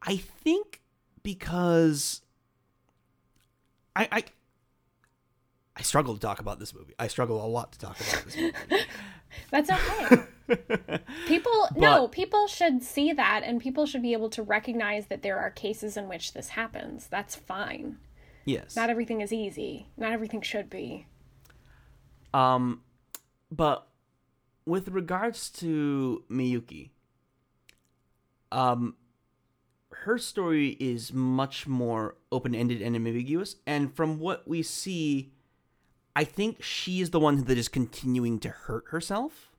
[0.00, 0.80] I think
[1.22, 2.22] because
[3.94, 4.24] I I
[5.76, 6.94] I struggle to talk about this movie.
[6.98, 8.54] I struggle a lot to talk about this movie.
[9.50, 10.22] That's okay.
[11.26, 15.38] people no, people should see that and people should be able to recognize that there
[15.38, 17.06] are cases in which this happens.
[17.08, 17.98] That's fine.
[18.46, 18.76] yes.
[18.76, 19.88] Not everything is easy.
[19.98, 21.06] Not everything should be.
[22.32, 22.80] Um,
[23.50, 23.88] but
[24.64, 26.92] with regards to Miyuki,
[28.56, 28.96] um,
[29.90, 35.32] her story is much more open-ended and ambiguous, and from what we see,
[36.16, 39.52] I think she is the one that is continuing to hurt herself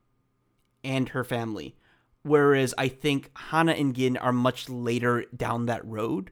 [0.83, 1.75] and her family,
[2.23, 6.31] whereas I think Hana and Gin are much later down that road,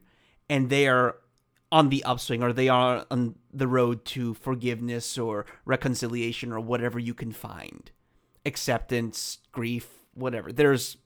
[0.50, 1.18] and they are
[1.70, 6.98] on the upswing or they are on the road to forgiveness or reconciliation or whatever
[6.98, 7.92] you can find.
[8.44, 10.52] Acceptance grief whatever.
[10.52, 10.96] There's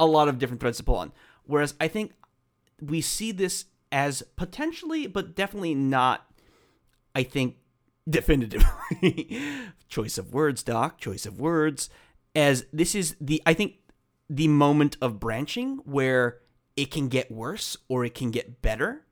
[0.00, 1.12] a lot of different threads to pull on
[1.44, 2.12] whereas i think
[2.80, 6.26] we see this as potentially but definitely not
[7.14, 7.56] i think
[8.08, 9.40] definitively
[9.88, 11.88] choice of words doc choice of words
[12.34, 13.76] as this is the i think
[14.28, 16.38] the moment of branching where
[16.76, 19.04] it can get worse or it can get better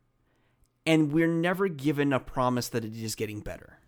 [0.87, 3.79] and we're never given a promise that it is getting better.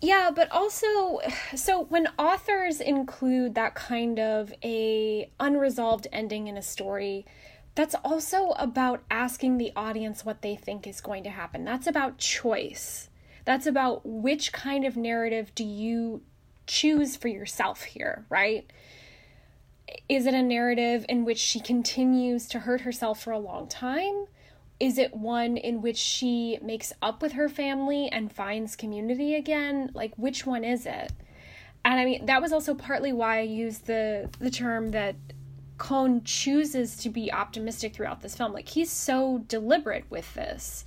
[0.00, 1.20] Yeah, but also
[1.56, 7.26] so when authors include that kind of a unresolved ending in a story,
[7.74, 11.64] that's also about asking the audience what they think is going to happen.
[11.64, 13.08] That's about choice.
[13.44, 16.22] That's about which kind of narrative do you
[16.66, 18.70] choose for yourself here, right?
[20.08, 24.26] Is it a narrative in which she continues to hurt herself for a long time?
[24.80, 29.90] Is it one in which she makes up with her family and finds community again?
[29.92, 31.12] Like which one is it?
[31.84, 35.16] And I mean that was also partly why I used the the term that
[35.78, 38.52] Kon chooses to be optimistic throughout this film.
[38.52, 40.84] Like he's so deliberate with this.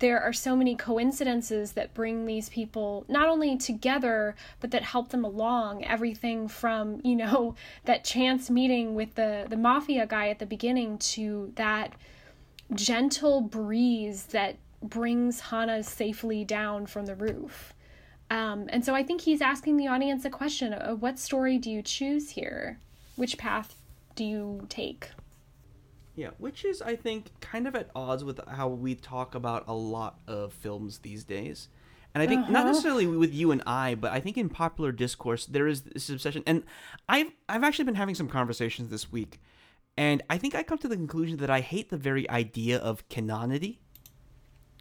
[0.00, 5.10] There are so many coincidences that bring these people not only together, but that help
[5.10, 5.84] them along.
[5.84, 10.98] Everything from, you know, that chance meeting with the, the mafia guy at the beginning
[10.98, 11.92] to that
[12.72, 17.74] gentle breeze that brings Hana safely down from the roof.
[18.30, 21.70] Um, and so I think he's asking the audience a question of what story do
[21.70, 22.78] you choose here?
[23.16, 23.76] Which path
[24.14, 25.10] do you take?
[26.16, 29.74] Yeah, which is I think kind of at odds with how we talk about a
[29.74, 31.68] lot of films these days.
[32.14, 32.68] And I think not Uh-huh.
[32.68, 36.42] necessarily with you and I, but I think in popular discourse there is this obsession
[36.46, 36.62] and
[37.08, 39.40] I've I've actually been having some conversations this week
[39.96, 43.08] and I think I come to the conclusion that I hate the very idea of
[43.08, 43.80] canonity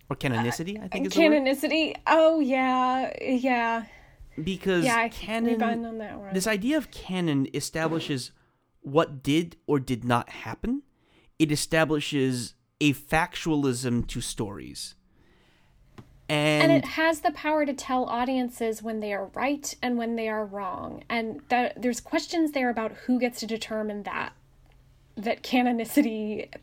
[0.10, 1.14] or canonicity, I think is.
[1.14, 1.96] Canonicity.
[2.08, 3.86] Oh yeah, yeah,
[4.44, 4.98] Because yeah.
[4.98, 6.34] I canon on that one.
[6.34, 8.32] this idea of canon establishes
[8.82, 10.84] what did or did not happen.
[11.40, 14.96] It establishes a factualism to stories.
[16.30, 20.16] And, and it has the power to tell audiences when they are right and when
[20.16, 24.34] they are wrong and that there's questions there about who gets to determine that
[25.16, 26.54] that canonicity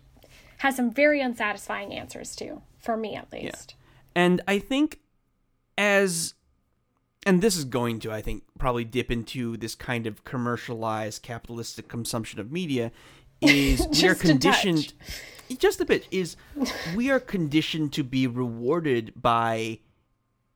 [0.58, 3.74] has some very unsatisfying answers to for me at least.
[4.14, 5.00] And I think
[5.78, 6.34] as
[7.26, 11.88] and this is going to I think probably dip into this kind of commercialized capitalistic
[11.88, 12.92] consumption of media
[13.40, 14.92] is we are conditioned
[15.58, 16.36] just a bit is
[16.94, 19.78] we are conditioned to be rewarded by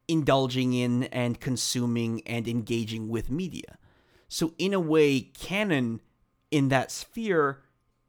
[0.07, 3.78] indulging in and consuming and engaging with media.
[4.28, 6.01] So in a way canon
[6.51, 7.64] in that sphere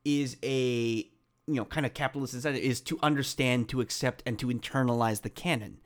[0.06, 1.10] is a
[1.47, 5.30] you know kind of capitalist incentive is to understand to accept and to internalize the
[5.30, 5.80] canon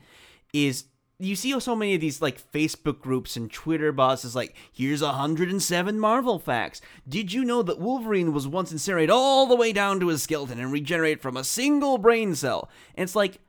[0.53, 0.85] is
[1.19, 5.01] you see so many of these like Facebook groups and Twitter bots is like, here's
[5.01, 6.79] 107 Marvel facts.
[7.07, 10.59] Did you know that Wolverine was once incinerated all the way down to his skeleton
[10.59, 12.69] and regenerated from a single brain cell?
[12.95, 13.39] And it's like,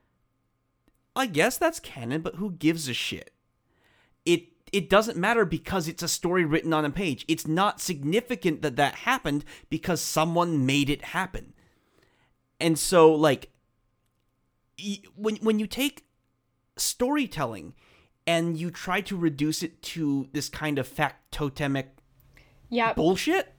[1.15, 3.33] I guess that's canon, but who gives a shit?
[4.73, 7.25] It doesn't matter because it's a story written on a page.
[7.29, 11.55] It's not significant that that happened because someone made it happen.
[12.61, 13.51] And so like
[15.17, 16.07] when when you take
[16.77, 17.75] storytelling
[18.27, 21.97] and you try to reduce it to this kind of fact totemic
[22.69, 23.55] yep bullshit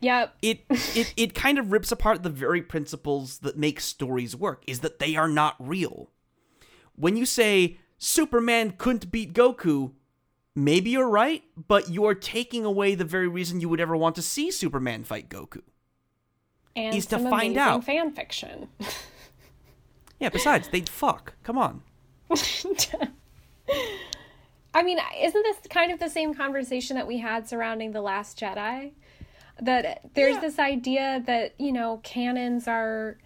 [0.00, 4.62] yep it it it kind of rips apart the very principles that make stories work
[4.66, 6.10] is that they are not real
[6.94, 9.92] when you say superman couldn't beat goku
[10.56, 14.22] maybe you're right but you're taking away the very reason you would ever want to
[14.22, 15.60] see superman fight goku
[16.74, 17.84] and is to find out.
[17.84, 18.66] fan fiction
[20.18, 21.82] yeah besides they'd fuck come on
[24.74, 28.38] I mean, isn't this kind of the same conversation that we had surrounding The Last
[28.38, 28.92] Jedi?
[29.62, 30.40] That there's Yeah.
[30.40, 33.16] this idea that, you know, canons are.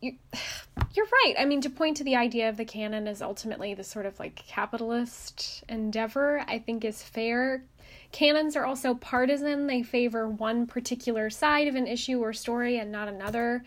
[0.00, 0.14] You,
[0.94, 1.34] you're right.
[1.38, 4.18] I mean, to point to the idea of the canon as ultimately the sort of
[4.18, 7.64] like capitalist endeavor, I think is fair.
[8.10, 12.90] Canons are also partisan, they favor one particular side of an issue or story and
[12.90, 13.64] not another.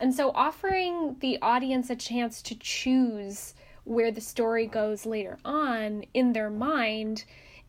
[0.00, 3.54] And so offering the audience a chance to choose
[3.84, 7.24] where the story goes later on in their mind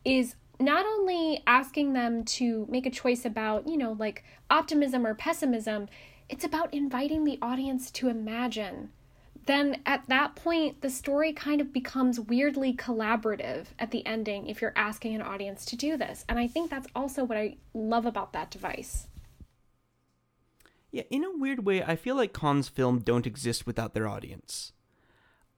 [0.05, 5.13] is not only asking them to make a choice about, you know, like optimism or
[5.13, 5.89] pessimism,
[6.33, 8.89] it's about inviting the audience to imagine.
[9.45, 14.59] Then at that point, the story kind of becomes weirdly collaborative at the ending if
[14.59, 16.25] you're asking an audience to do this.
[16.27, 19.05] And I think that's also what I love about that device.
[20.89, 24.71] Yeah, in a weird way, I feel like Kon's film don't exist without their audience.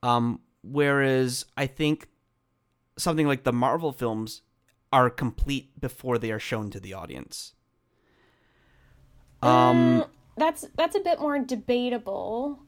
[0.04, 2.10] Um, whereas I think
[2.98, 4.42] something like the Marvel films
[4.92, 7.54] are complete before they are shown to the audience.
[9.42, 10.04] Um,
[10.38, 12.60] That's that's a bit more debatable.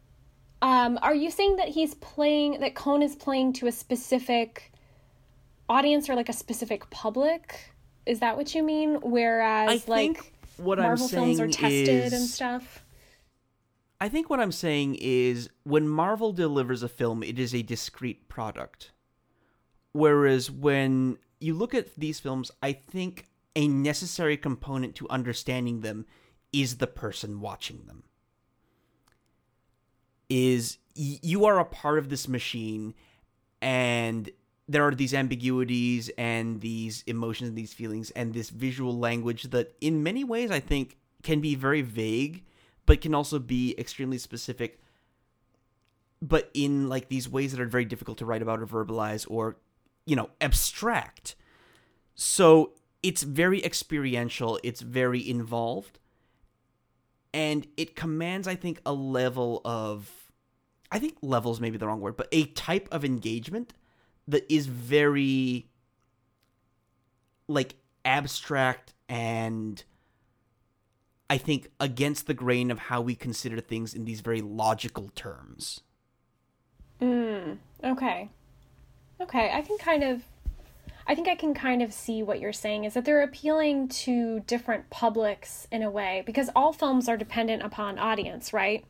[0.61, 4.71] Um, are you saying that he's playing that Kon is playing to a specific
[5.69, 7.71] audience or like a specific public?
[8.05, 8.95] Is that what you mean?
[9.01, 12.83] Whereas I think like what I'm Marvel films are tested and is- stuff.
[13.99, 18.29] I think what I'm saying is when Marvel delivers a film, it is a discrete
[18.29, 18.91] product.
[19.91, 26.05] Whereas when you look at these films, I think a necessary component to understanding them
[26.61, 28.03] is the person watching them.
[30.29, 32.93] Is you are a part of this machine
[33.61, 34.29] and
[34.67, 39.73] there are these ambiguities and these emotions and these feelings and this visual language that
[39.79, 42.43] in many ways I think can be very vague
[42.85, 44.81] but can also be extremely specific
[46.21, 49.57] but in like these ways that are very difficult to write about or verbalize or
[50.05, 51.35] you know abstract
[52.15, 52.71] so
[53.03, 55.99] it's very experiential it's very involved
[57.33, 60.11] and it commands i think a level of
[60.91, 63.73] i think levels maybe the wrong word but a type of engagement
[64.27, 65.69] that is very
[67.47, 67.75] like
[68.05, 69.83] abstract and
[71.29, 75.81] I think against the grain of how we consider things in these very logical terms.
[77.01, 78.29] Mm, okay.
[79.19, 80.23] Okay, I can kind of
[81.07, 84.41] I think I can kind of see what you're saying is that they're appealing to
[84.41, 88.83] different publics in a way because all films are dependent upon audience, right?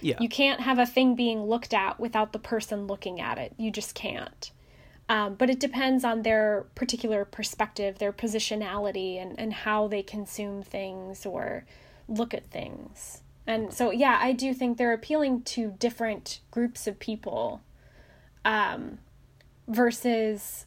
[0.00, 0.16] Yeah.
[0.18, 3.54] You can't have a thing being looked at without the person looking at it.
[3.56, 4.50] You just can't.
[5.08, 10.62] Um, but it depends on their particular perspective, their positionality, and, and how they consume
[10.62, 11.64] things or
[12.08, 13.22] look at things.
[13.46, 17.60] And so, yeah, I do think they're appealing to different groups of people
[18.44, 18.98] um,
[19.68, 20.66] versus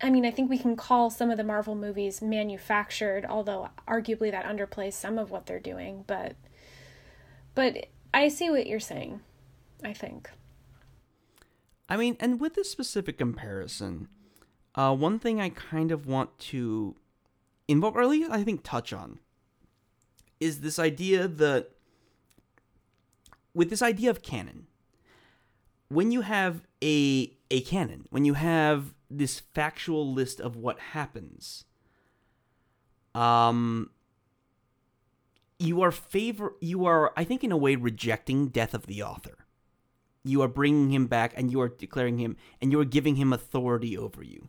[0.00, 4.30] I mean, I think we can call some of the Marvel movies manufactured, although arguably
[4.30, 6.36] that underplays some of what they're doing, but
[7.54, 9.20] but I see what you're saying.
[9.82, 10.30] I think.
[11.88, 14.08] I mean, and with this specific comparison,
[14.74, 16.96] uh, one thing I kind of want to
[17.68, 19.20] invoke, or at least I think touch on,
[20.40, 21.70] is this idea that
[23.54, 24.66] with this idea of canon,
[25.88, 31.64] when you have a a canon, when you have this factual list of what happens,
[33.14, 33.90] um,
[35.58, 39.46] you are favor you are I think in a way rejecting death of the author.
[40.22, 43.32] You are bringing him back and you are declaring him and you are giving him
[43.32, 44.48] authority over you.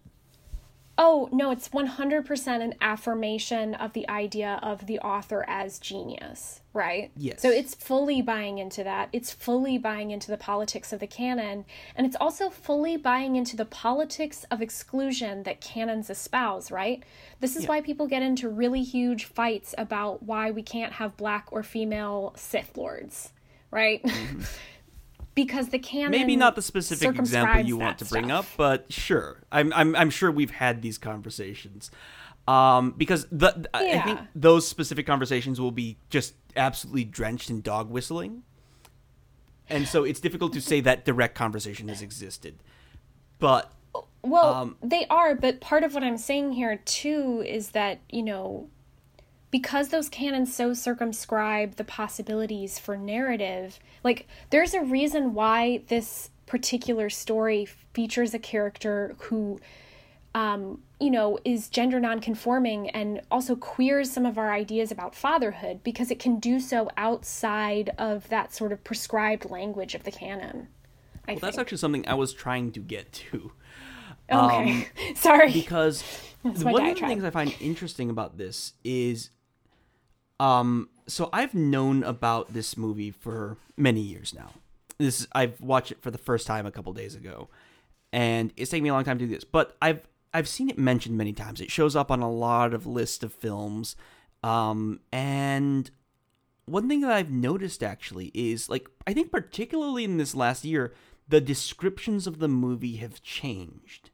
[0.99, 7.11] Oh, no, it's 100% an affirmation of the idea of the author as genius, right?
[7.15, 7.39] Yes.
[7.41, 9.09] So it's fully buying into that.
[9.13, 11.65] It's fully buying into the politics of the canon.
[11.95, 17.03] And it's also fully buying into the politics of exclusion that canons espouse, right?
[17.41, 17.69] This is Yeah.
[17.69, 22.33] why people get into really huge fights about why we can't have black or female
[22.35, 23.31] Sith lords,
[23.69, 24.01] right?
[24.01, 24.41] Mm-hmm.
[25.37, 26.09] because the canon.
[26.09, 28.51] Maybe not the specific example you want to bring stuff.
[28.51, 29.43] up, but sure.
[29.51, 31.91] I'm I'm I'm sure we've had these conversations.
[32.47, 37.61] Um, because the, th- I think those specific conversations will be just absolutely drenched in
[37.61, 38.43] dog whistling.
[39.69, 42.63] And so it's difficult to say that direct conversation has existed.
[43.37, 43.71] But
[44.23, 48.23] Well, Um, they are, but part of what I'm saying here too is that, you
[48.23, 48.69] know,
[49.51, 56.29] because those canons so circumscribe the possibilities for narrative, like there's a reason why this
[56.45, 59.59] particular story features a character who
[60.37, 65.83] um, you know, is gender nonconforming and also queers some of our ideas about fatherhood
[65.83, 70.67] because it can do so outside of that sort of prescribed language of the canon.
[71.27, 73.51] I well, that's actually something I was trying to get to.
[74.31, 74.87] okay.
[75.15, 75.51] Sorry.
[75.51, 76.03] because
[76.43, 79.31] one of the things I find interesting about this is,
[80.39, 84.51] um, so I've known about this movie for many years now.
[84.97, 87.49] This I've watched it for the first time a couple days ago,
[88.11, 90.01] and it's taken me a long time to do this, but I've
[90.33, 91.61] I've seen it mentioned many times.
[91.61, 93.95] It shows up on a lot of lists of films,
[94.43, 95.89] um, and
[96.65, 100.93] one thing that I've noticed actually is like I think particularly in this last year,
[101.27, 104.09] the descriptions of the movie have changed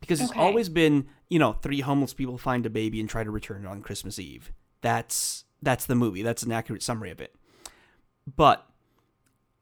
[0.00, 3.30] because it's always been you know three homeless people find a baby and try to
[3.30, 4.52] return it on christmas eve
[4.86, 6.22] that's that's the movie.
[6.22, 7.34] That's an accurate summary of it.
[8.36, 8.66] But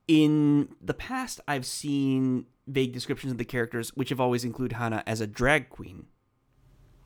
[0.07, 5.03] in the past i've seen vague descriptions of the characters which have always included Hana
[5.07, 6.07] as a drag queen.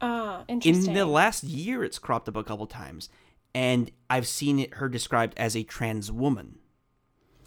[0.00, 0.88] Ah, in interesting.
[0.88, 3.08] In the last year it's cropped up a couple times
[3.54, 6.58] and i've seen it her described as a trans woman.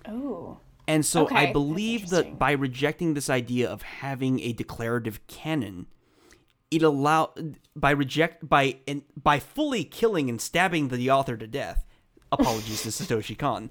[0.07, 0.59] Oh.
[0.87, 5.87] and so Okay, I believe that by rejecting this idea of having a declarative canon,
[6.71, 7.33] it allow
[7.75, 11.85] by reject by and by fully killing and stabbing the author to death.
[12.31, 13.69] Apologies to Satoshi Kon.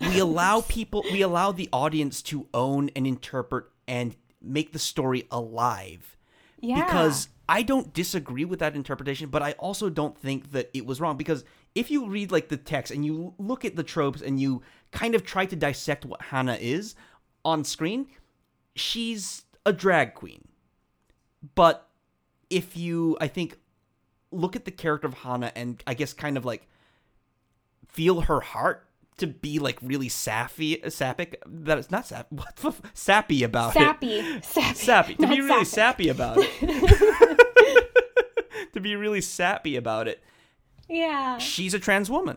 [0.00, 5.26] We allow people, we allow the audience to own and interpret and make the story
[5.30, 6.16] alive.
[6.60, 6.84] Yeah.
[6.84, 11.00] Because I don't disagree with that interpretation, but I also don't think that it was
[11.00, 11.16] wrong.
[11.16, 14.62] Because if you read like the text and you look at the tropes and you
[14.90, 16.94] kind of try to dissect what Hana is
[17.46, 18.08] on screen,
[18.74, 20.48] she's a drag queen.
[21.54, 21.85] But
[22.50, 23.58] if you, I think,
[24.30, 26.66] look at the character of Hana and I guess kind of like
[27.88, 28.86] feel her heart
[29.18, 31.42] to be like really sappy, sapphic.
[31.46, 33.78] That it's not sap, what the f- sappy about it.
[33.78, 35.14] Sappy, sappy, sappy.
[35.14, 36.08] To be really sappy.
[36.08, 37.42] about it.
[38.72, 40.22] To be really sappy about it.
[40.86, 41.38] Yeah.
[41.38, 42.36] she's a trans woman.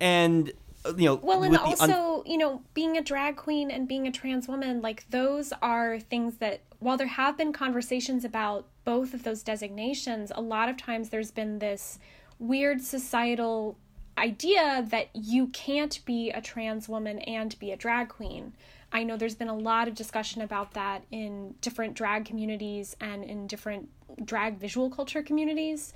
[0.00, 0.52] And
[0.86, 3.86] uh, you know Well, and the un- also, you know, being a drag queen and
[3.86, 8.68] being a trans woman, like those are things that, while there have been conversations about
[8.88, 11.98] both of those designations, a lot of times there's been this
[12.38, 13.76] weird societal
[14.16, 18.54] idea that you can't be a trans woman and be a drag queen.
[18.90, 23.24] I know there's been a lot of discussion about that in different drag communities and
[23.24, 23.90] in different
[24.24, 25.92] drag visual culture communities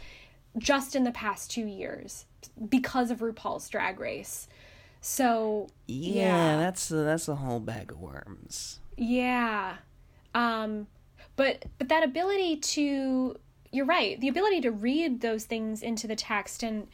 [0.59, 2.27] just in the past two years
[2.69, 4.49] because of RuPaul's Drag Race.
[5.01, 9.77] So yeah, that's a, that's a whole bag of worms yeah,
[10.35, 10.87] Um,
[11.43, 13.37] but but that ability to
[13.73, 16.87] you're right, the ability to read those things into the text and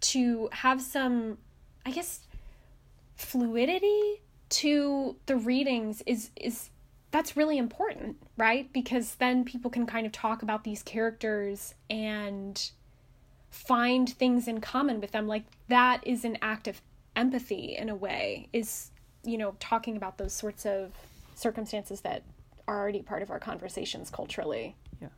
[0.00, 1.38] to have some,
[1.86, 2.20] I guess,
[3.14, 6.70] fluidity to the readings is is
[7.12, 8.72] that's really important, right?
[8.72, 12.70] Because then people can kind of talk about these characters and
[13.50, 15.28] find things in common with them.
[15.28, 16.82] Like that is an act of
[17.14, 18.90] empathy in a way, is,
[19.22, 20.90] you know, talking about those sorts of
[21.36, 22.24] circumstances that
[22.72, 24.76] are already part of our conversations culturally.
[25.00, 25.08] Yeah.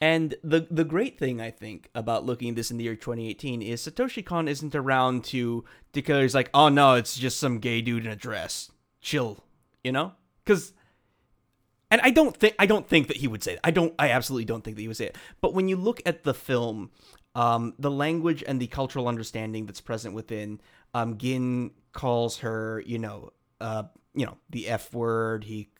[0.00, 3.62] And the the great thing I think about looking at this in the year 2018
[3.62, 7.80] is Satoshi Kon isn't around to declare he's like, oh no, it's just some gay
[7.80, 8.70] dude in a dress.
[9.00, 9.44] Chill,
[9.82, 10.12] you know?
[10.44, 10.72] Because,
[11.90, 13.60] and I don't think I don't think that he would say that.
[13.64, 13.94] I don't.
[13.98, 15.18] I absolutely don't think that he would say it.
[15.40, 16.90] But when you look at the film,
[17.34, 20.60] um, the language and the cultural understanding that's present within,
[20.92, 23.84] um, Gin calls her, you know, uh,
[24.14, 25.44] you know, the F word.
[25.44, 25.70] He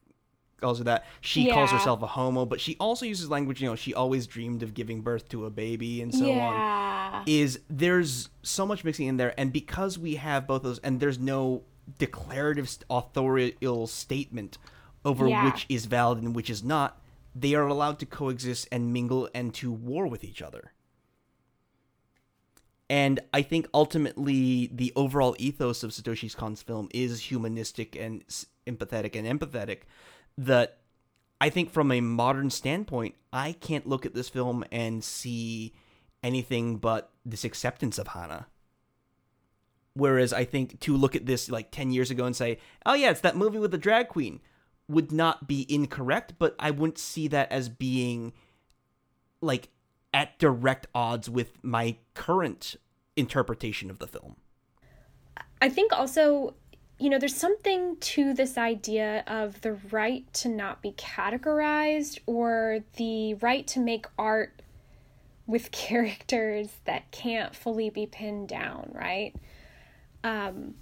[0.65, 1.05] calls her that.
[1.21, 3.61] She calls herself a homo, but she also uses language.
[3.63, 7.61] You know, she always dreamed of giving birth to a baby and so on is
[7.71, 11.63] there's so much mixing in there and because we have both those and there's no
[11.99, 14.59] declarative authorial statement
[15.05, 15.45] over Yeah.
[15.45, 17.01] which is valid and which is not
[17.37, 20.73] they are allowed to coexist and mingle and to war with each other
[22.91, 28.47] and i think ultimately the overall ethos of satoshi kon's film is humanistic and s-
[28.67, 29.81] empathetic and empathetic
[30.39, 30.79] that
[31.41, 35.75] I think from a modern standpoint, I can't look at this film and see
[36.23, 38.47] anything but this acceptance of Hana.
[39.95, 43.11] Whereas I think to look at this like 10 years ago and say, oh yeah,
[43.11, 44.41] it's that movie with the drag queen,
[44.89, 48.33] would not be incorrect, but I wouldn't see that as being
[49.41, 49.69] like
[50.13, 52.77] at direct odds with my current
[53.17, 54.37] interpretation of the film.
[55.61, 56.55] I think also,
[56.99, 62.81] you know, there's something to this idea of the right to not be categorized or
[62.97, 64.63] the right to make art
[65.47, 69.35] with characters that can't fully be pinned down, right?
[70.23, 70.75] Um,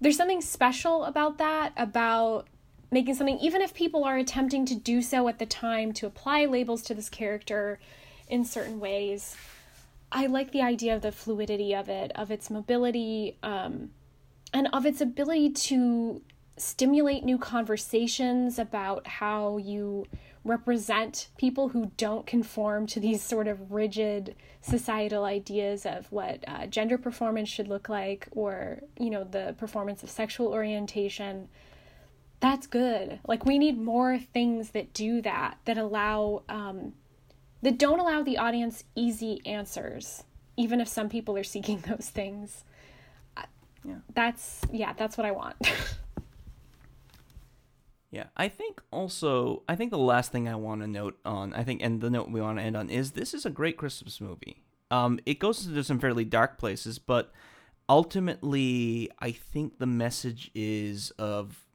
[0.00, 2.46] there's something special about that, about
[2.90, 6.46] making something, even if people are attempting to do so at the time to apply
[6.46, 7.78] labels to this character
[8.28, 9.36] in certain ways.
[10.10, 13.90] I like the idea of the fluidity of it, of its mobility, um,
[14.52, 16.22] and of its ability to
[16.56, 20.06] stimulate new conversations about how you
[20.44, 26.66] represent people who don't conform to these sort of rigid societal ideas of what uh,
[26.66, 31.48] gender performance should look like or you know the performance of sexual orientation
[32.40, 33.18] that's good.
[33.26, 36.92] Like we need more things that do that that allow um,
[37.62, 40.24] that don't allow the audience easy answers
[40.56, 42.64] even if some people are seeking those things
[43.90, 45.56] I- that's yeah that's what i want
[48.10, 51.62] Yeah, I think also I think the last thing I want to note on I
[51.62, 54.20] think and the note we want to end on is this is a great Christmas
[54.20, 54.62] movie.
[54.90, 57.32] Um, it goes into some fairly dark places, but
[57.88, 61.66] ultimately I think the message is of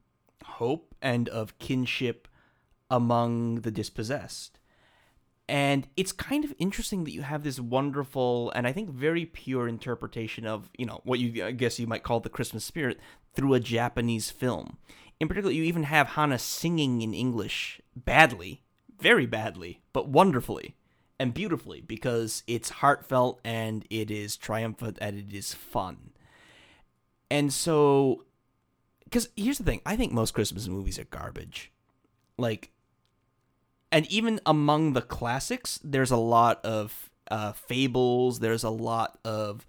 [0.44, 2.28] hope and of kinship
[2.90, 4.58] among the dispossessed.
[5.50, 9.68] And it's kind of interesting that you have this wonderful and I think very pure
[9.68, 13.00] interpretation of, you know, what you I guess you might call the Christmas spirit
[13.36, 14.78] through a Japanese film.
[15.20, 18.64] In particular, you even have Hana singing in English badly,
[19.00, 20.76] very badly, but wonderfully
[21.20, 26.12] and beautifully because it's heartfelt and it is triumphant and it is fun.
[27.32, 28.26] And so,
[29.06, 31.72] because here's the thing I think most Christmas movies are garbage.
[32.38, 32.73] Like,
[33.94, 39.68] and even among the classics, there's a lot of uh, fables, there's a lot of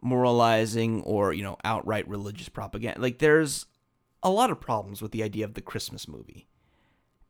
[0.00, 3.00] moralizing or, you know, outright religious propaganda.
[3.00, 3.66] Like, there's
[4.22, 6.46] a lot of problems with the idea of the Christmas movie.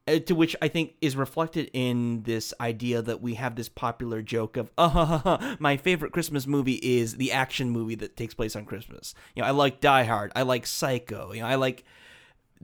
[0.07, 4.21] Uh, to which I think is reflected in this idea that we have this popular
[4.21, 8.66] joke of, oh, my favorite Christmas movie is the action movie that takes place on
[8.66, 9.15] Christmas.
[9.35, 11.85] You know, I like Die Hard, I like Psycho, you know, I like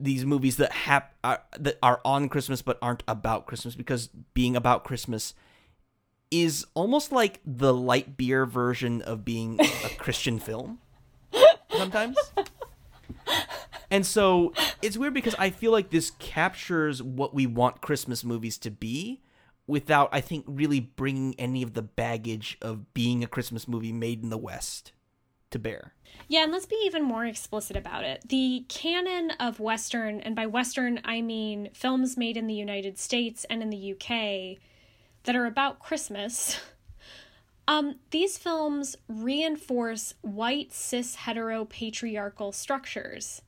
[0.03, 4.55] these movies that hap- are, that are on Christmas but aren't about Christmas because being
[4.55, 5.33] about Christmas
[6.29, 10.79] is almost like the light beer version of being a Christian film
[11.69, 12.17] sometimes.
[13.89, 18.57] And so it's weird because I feel like this captures what we want Christmas movies
[18.59, 19.21] to be
[19.67, 24.23] without, I think, really bringing any of the baggage of being a Christmas movie made
[24.23, 24.93] in the West
[25.51, 25.93] to bear.
[26.27, 28.23] Yeah, and let's be even more explicit about it.
[28.27, 33.45] The canon of Western, and by Western I mean films made in the United States
[33.49, 34.57] and in the UK
[35.23, 36.59] that are about Christmas,
[37.67, 43.41] um, these films reinforce white cis hetero patriarchal structures,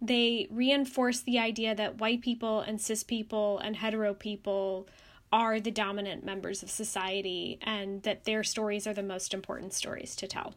[0.00, 4.88] they reinforce the idea that white people and cis people and hetero people
[5.32, 10.16] are the dominant members of society and that their stories are the most important stories
[10.16, 10.54] to tell.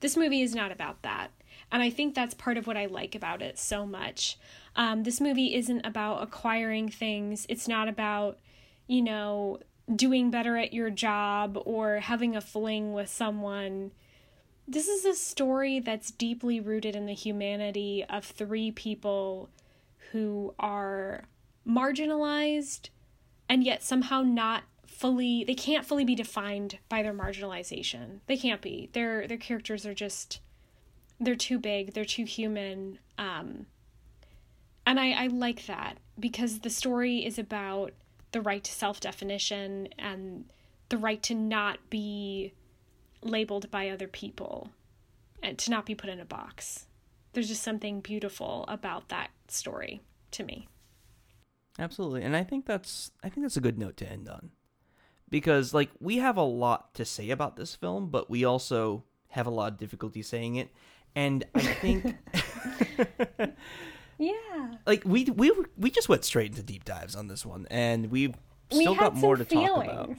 [0.00, 1.30] This movie is not about that.
[1.72, 4.38] And I think that's part of what I like about it so much.
[4.74, 8.38] Um, this movie isn't about acquiring things, it's not about,
[8.86, 9.58] you know,
[9.94, 13.92] doing better at your job or having a fling with someone.
[14.66, 19.48] This is a story that's deeply rooted in the humanity of three people
[20.12, 21.24] who are
[21.66, 22.88] marginalized
[23.48, 28.20] and yet somehow not fully they can't fully be defined by their marginalization.
[28.26, 28.90] They can't be.
[28.92, 30.40] Their their characters are just
[31.18, 32.98] they're too big, they're too human.
[33.16, 33.66] Um
[34.84, 37.92] and I, I like that because the story is about
[38.32, 40.44] the right to self definition and
[40.88, 42.52] the right to not be
[43.22, 44.70] labeled by other people
[45.42, 46.86] and to not be put in a box.
[47.32, 50.02] There's just something beautiful about that story
[50.32, 50.68] to me.
[51.78, 52.22] Absolutely.
[52.22, 54.50] And I think that's I think that's a good note to end on.
[55.30, 59.46] Because like we have a lot to say about this film, but we also have
[59.46, 60.70] a lot of difficulty saying it.
[61.14, 62.16] And I think
[64.18, 64.32] Yeah.
[64.86, 68.10] like we we were- we just went straight into deep dives on this one and
[68.10, 68.34] we've
[68.70, 70.10] still we got more to talk about.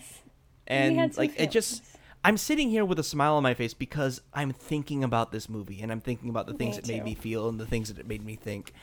[0.67, 1.83] And like it just.
[2.23, 5.81] I'm sitting here with a smile on my face because I'm thinking about this movie
[5.81, 7.97] and I'm thinking about the things Me it made me feel and the things that
[7.97, 8.73] it made me think.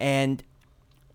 [0.00, 0.42] And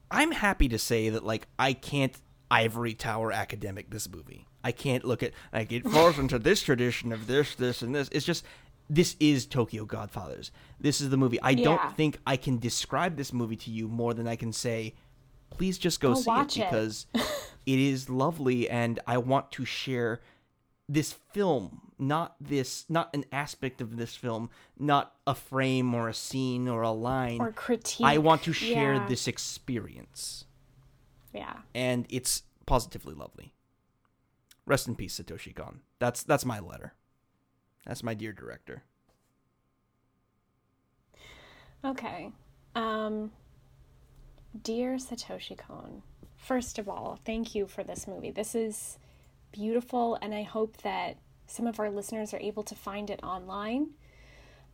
[0.10, 2.14] I'm happy to say that like I can't
[2.50, 4.46] ivory tower academic this movie.
[4.64, 8.10] I can't look at like it falls into this tradition of this, this, and this.
[8.12, 8.46] It's just
[8.90, 10.52] this is Tokyo Godfathers.
[10.80, 11.40] This is the movie.
[11.42, 11.64] I Yeah.
[11.64, 14.96] don't think I can describe this movie to you more than I can say,
[15.50, 16.70] please just go see it it.
[16.70, 17.06] because
[17.66, 20.22] it is lovely and I want to share
[20.90, 24.50] this film, not this not an aspect of this film,
[24.80, 27.42] not a frame or a scene or a line.
[27.42, 28.06] Or critique.
[28.06, 29.08] I want to share Yeah.
[29.08, 30.46] this experience
[31.38, 31.58] Yeah.
[31.76, 33.54] and it's positively lovely.
[34.66, 35.82] Rest in peace, Satoshi Kon.
[36.00, 36.94] That's that's my letter.
[37.86, 38.84] That's my dear director.
[41.86, 42.32] Okay.
[42.76, 43.32] Um
[44.64, 46.02] Dear Satoshi Kon,
[46.36, 48.32] first of all, thank you for this movie.
[48.32, 48.98] This is
[49.52, 53.92] beautiful and I hope that some of our listeners are able to find it online.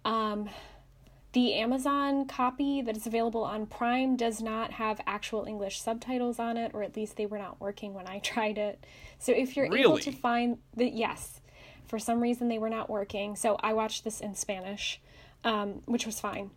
[0.06, 0.49] Um
[1.34, 6.57] the Amazon copy that is available on Prime does not have actual English subtitles on
[6.57, 8.84] it, or at least they were not working when I tried it.
[9.19, 11.41] So if you're able to find the yes,
[11.88, 13.35] for some reason they were not working.
[13.35, 15.01] So I watched this in Spanish,
[15.43, 16.51] um, which was fine.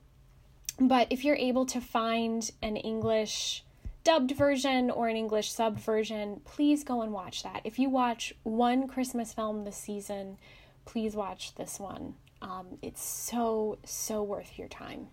[0.79, 3.65] But if you're able to find an English
[4.05, 7.63] dubbed version or an English subbed version, please go and watch that.
[7.65, 10.37] If you watch one Christmas film this season,
[10.85, 12.15] please watch this one.
[12.43, 15.09] Um, it's so, so worth your time.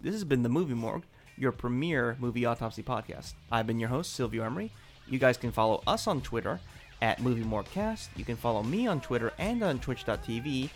[0.00, 1.04] This has been the Movie Morgue,
[1.36, 3.34] your premier movie autopsy podcast.
[3.50, 4.70] I've been your host, Silvio Emery.
[5.08, 6.60] You guys can follow us on Twitter
[7.02, 8.08] at Movie Morguecast.
[8.16, 10.70] You can follow me on Twitter and on Twitch.tv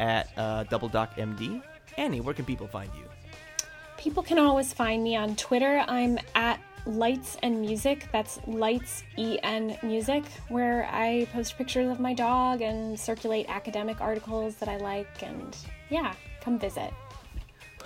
[0.00, 1.62] at uh, DoubleDocMD.
[1.96, 3.04] Annie, where can people find you?
[3.96, 5.84] People can always find me on Twitter.
[5.86, 8.08] I'm at Lights and Music.
[8.12, 14.00] That's Lights E N Music, where I post pictures of my dog and circulate academic
[14.00, 15.22] articles that I like.
[15.22, 15.56] And
[15.90, 16.92] yeah, come visit.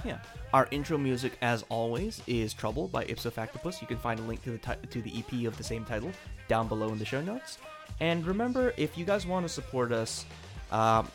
[0.05, 0.19] Yeah.
[0.55, 3.81] Our intro music, as always, is "Trouble" by Ipso Factopus.
[3.81, 6.11] You can find a link to the ti- to the EP of the same title
[6.49, 7.59] down below in the show notes.
[8.01, 10.25] And remember, if you guys want to support us,
[10.71, 11.09] um,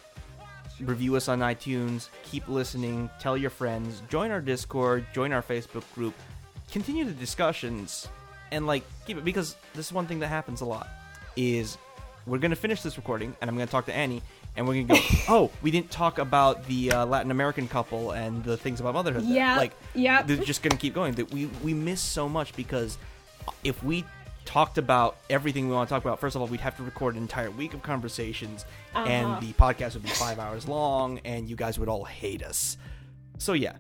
[0.82, 5.84] review us on iTunes, keep listening, tell your friends, join our Discord, join our Facebook
[5.96, 6.14] group,
[6.74, 8.08] continue the discussions,
[8.52, 10.88] and like keep it because this is one thing that happens a lot
[11.38, 11.78] is
[12.26, 14.22] we're gonna finish this recording and I'm gonna talk to Annie
[14.56, 15.06] and we're gonna go.
[15.30, 19.24] oh, we didn't talk about the uh, Latin American couple and the things about motherhood.
[19.24, 20.28] there." Yeah, like yep.
[20.28, 21.14] they're just gonna keep going.
[21.16, 22.98] That we we miss so much because
[23.64, 24.04] if we
[24.46, 27.16] talked about everything we want to talk about, first of all, we'd have to record
[27.16, 29.40] an entire week of conversations, and Uh-huh.
[29.40, 32.78] the podcast would be five hours long, and you guys would all hate us.
[33.38, 33.74] So yeah,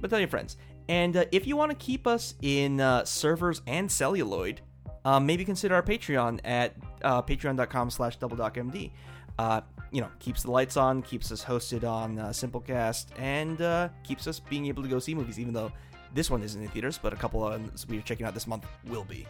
[0.00, 0.56] but tell your friends.
[0.88, 4.60] And uh, if you want to keep us in uh, servers and celluloid,
[5.04, 8.90] um, maybe consider our Patreon at uh, patreon.com slash doubledocmd.
[9.38, 13.88] Uh, you know, keeps the lights on, keeps us hosted on uh, Simplecast, and uh,
[14.02, 15.72] keeps us being able to go see movies, even though
[16.14, 18.66] this one isn't in theaters, but a couple of ones we're checking out this month
[18.86, 19.26] will be.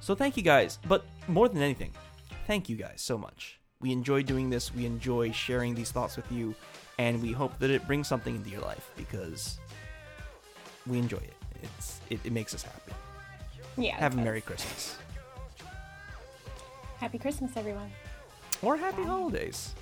[0.00, 0.78] So thank you guys.
[0.88, 1.92] But more than anything,
[2.46, 3.60] thank you guys so much.
[3.80, 6.54] We enjoy doing this, we enjoy sharing these thoughts with you,
[6.98, 9.58] and we hope that it brings something into your life because
[10.88, 11.34] we enjoy it.
[11.62, 12.92] It's it, it makes us happy.
[13.76, 13.96] Yeah.
[13.96, 14.16] Have a.
[14.16, 14.96] Merry Christmas.
[16.98, 17.90] Happy Christmas, everyone.
[18.62, 19.08] Or happy Bye.
[19.08, 19.74] holidays.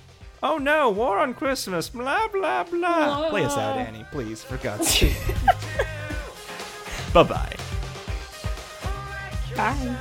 [0.43, 1.89] Oh no, war on Christmas.
[1.89, 3.19] Blah blah blah.
[3.19, 3.29] blah.
[3.29, 5.15] Play us out, Annie, please, for God's sake.
[7.13, 7.55] Bye-bye.
[9.55, 9.97] Bye.